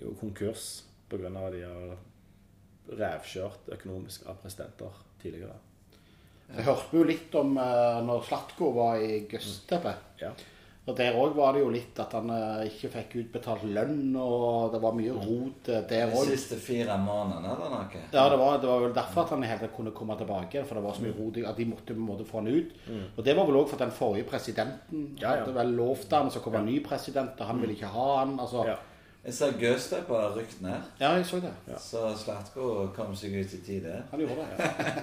jo 0.00 0.14
konkurs 0.20 0.84
pga. 1.12 1.28
at 1.28 1.52
de 1.52 1.66
har 1.66 1.98
revkjørt 2.98 3.68
økonomisk 3.76 4.26
av 4.26 4.40
presidenter 4.42 5.04
tidligere. 5.22 5.58
Jeg 6.52 6.66
hørte 6.66 6.98
jo 6.98 7.04
litt 7.06 7.34
om 7.38 7.54
uh, 7.56 8.00
når 8.04 8.24
Slatko 8.26 8.72
var 8.76 9.00
i 9.00 9.22
Göztepe. 9.30 9.94
Ja. 10.20 10.32
Og 10.82 10.96
Der 10.98 11.14
òg 11.14 11.36
var 11.36 11.52
det 11.54 11.60
jo 11.62 11.68
litt 11.70 11.98
at 12.02 12.10
han 12.16 12.30
eh, 12.34 12.64
ikke 12.66 12.88
fikk 12.90 13.12
utbetalt 13.20 13.62
lønn, 13.70 14.16
og 14.18 14.72
det 14.72 14.80
var 14.82 14.96
mye 14.98 15.12
rot 15.14 15.68
der 15.88 16.10
òg. 16.10 16.24
De 16.26 16.32
siste 16.34 16.56
fire 16.58 16.96
månedene, 16.98 17.52
eller 17.54 17.70
noe? 17.70 18.00
Ja, 18.10 18.24
det 18.32 18.38
var, 18.40 18.56
det 18.58 18.66
var 18.66 18.80
vel 18.88 18.94
derfor 18.96 19.22
at 19.22 19.30
han 19.36 19.44
helt 19.46 19.62
kunne 19.76 19.92
komme 19.94 20.16
tilbake. 20.18 20.64
For 20.66 20.74
det 20.74 20.82
var 20.82 20.96
så 20.98 21.04
mye 21.06 21.14
rot 21.20 21.38
at 21.46 21.56
de 21.60 21.66
måtte 21.70 21.94
på 21.94 22.00
en 22.02 22.08
måte 22.08 22.26
få 22.26 22.40
han 22.42 22.50
ut. 22.50 22.72
Og 23.16 23.22
det 23.24 23.36
var 23.38 23.46
vel 23.46 23.60
òg 23.60 23.68
for 23.70 23.78
den 23.84 23.94
forrige 23.94 24.26
presidenten 24.32 24.80
Mm. 24.92 25.16
Ja, 25.20 25.36
ja. 25.38 25.44
vel 25.54 25.70
lovt 25.78 26.10
han, 26.12 26.30
så 26.30 26.40
kom 26.42 26.54
en 26.58 26.66
ny 26.66 26.80
president, 26.84 27.38
og 27.40 27.46
han 27.46 27.60
ville 27.62 27.74
ikke 27.76 27.86
ha 27.94 28.08
han. 28.24 28.34
Altså, 28.40 28.64
Ja. 28.66 28.74
Jeg 29.24 29.34
ser 29.34 29.52
Gaustad 29.60 30.02
på 30.08 30.18
ryktene. 30.34 30.82
ja, 31.00 31.12
jeg 31.14 31.26
så 31.26 31.38
det. 31.40 31.52
så 31.78 32.08
Slatko 32.18 32.88
kom 32.96 33.14
seg 33.14 33.30
ut 33.38 33.54
i 33.54 33.60
tide. 33.62 34.02
Han 34.10 34.20
gjorde 34.20 34.34
det. 34.42 34.58
ja. 34.58 34.92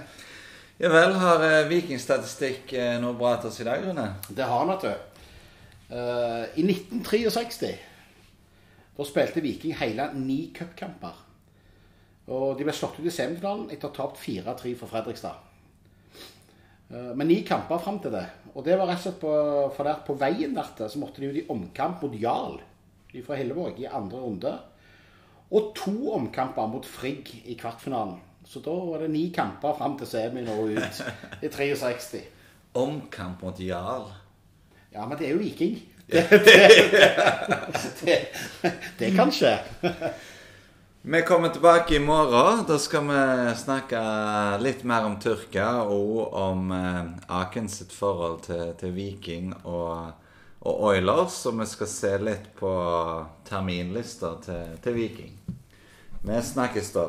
Ja 0.80 0.88
vel, 0.88 1.12
har 1.12 1.42
eh, 1.44 1.66
Vikingstatistikk 1.68 2.72
eh, 2.72 2.94
noe 3.02 3.12
bra 3.12 3.34
til 3.36 3.50
oss 3.50 3.58
i 3.60 3.64
dag, 3.66 3.82
Rune? 3.84 4.06
Det 4.32 4.44
har 4.48 4.62
han, 4.62 4.70
vet 4.72 4.80
du. 4.86 5.09
Eh, 5.90 6.44
I 6.60 6.62
1963 6.62 7.70
da 9.00 9.06
spilte 9.08 9.40
Viking 9.40 9.74
hele 9.80 10.10
ni 10.14 10.50
cupkamper. 10.54 11.14
Og 12.30 12.58
de 12.58 12.66
ble 12.66 12.74
slått 12.76 12.98
ut 13.00 13.06
i 13.08 13.12
semifinalen 13.14 13.70
etter 13.72 13.88
å 13.88 13.90
ha 13.90 13.96
tapt 13.96 14.20
4-3 14.20 14.74
for 14.78 14.92
Fredrikstad. 14.92 15.38
Eh, 16.90 17.12
Men 17.16 17.26
ni 17.26 17.40
kamper 17.46 17.80
fram 17.82 17.98
til 17.98 18.12
det. 18.14 18.26
Og 18.54 18.64
det 18.66 18.76
var 18.78 18.86
rett 18.90 19.00
og 19.00 19.06
slett 19.06 19.20
på, 19.22 19.32
for 19.74 19.88
der 19.88 20.02
på 20.06 20.18
veien 20.20 20.54
dertil 20.54 20.90
så 20.90 21.02
måtte 21.02 21.22
de 21.22 21.30
ut 21.30 21.40
i 21.42 21.46
omkamp 21.48 22.02
mot 22.02 22.14
Jarl 22.14 22.60
fra 23.26 23.38
Hillevåg 23.40 23.80
i 23.80 23.88
andre 23.90 24.20
runde. 24.22 24.52
Og 25.50 25.72
to 25.74 26.12
omkamper 26.14 26.68
mot 26.70 26.86
Frigg 26.86 27.32
i 27.46 27.56
kvartfinalen. 27.58 28.20
Så 28.46 28.60
da 28.62 28.70
var 28.70 29.02
det 29.02 29.10
ni 29.10 29.30
kamper 29.34 29.74
fram 29.78 29.96
til 29.98 30.06
semien 30.06 30.48
og 30.52 30.70
ut 30.70 31.02
i 31.42 31.48
63. 31.48 32.22
Omkamp 32.84 33.42
mot 33.42 33.58
Jarl. 33.58 34.06
Ja, 34.92 35.06
men 35.06 35.18
det 35.18 35.26
er 35.28 35.36
jo 35.36 35.38
Viking. 35.38 35.80
Det, 36.10 36.26
det, 38.02 38.18
det, 38.98 39.10
kan 39.14 39.30
skje. 39.30 39.52
Vi 41.02 41.22
kommer 41.22 41.48
tilbake 41.48 41.94
i 41.94 41.98
morgen. 41.98 42.64
Da 42.66 42.78
skal 42.78 43.06
vi 43.06 43.54
snakke 43.56 44.00
litt 44.58 44.82
mer 44.84 45.06
om 45.06 45.14
Tyrkia 45.22 45.84
og 45.86 46.34
om 46.34 46.72
eh, 46.74 47.04
Aken 47.38 47.70
sitt 47.70 47.94
forhold 47.94 48.42
til, 48.48 48.74
til 48.80 48.96
Viking 48.96 49.54
og, 49.62 50.10
og 50.66 50.82
Oilers. 50.90 51.38
Og 51.46 51.60
vi 51.62 51.70
skal 51.70 51.92
se 51.94 52.12
litt 52.18 52.50
på 52.58 52.74
terminlister 53.46 54.42
til, 54.42 54.76
til 54.82 54.98
Viking. 54.98 55.38
Vi 56.26 56.42
snakkes 56.50 56.90
da. 56.98 57.06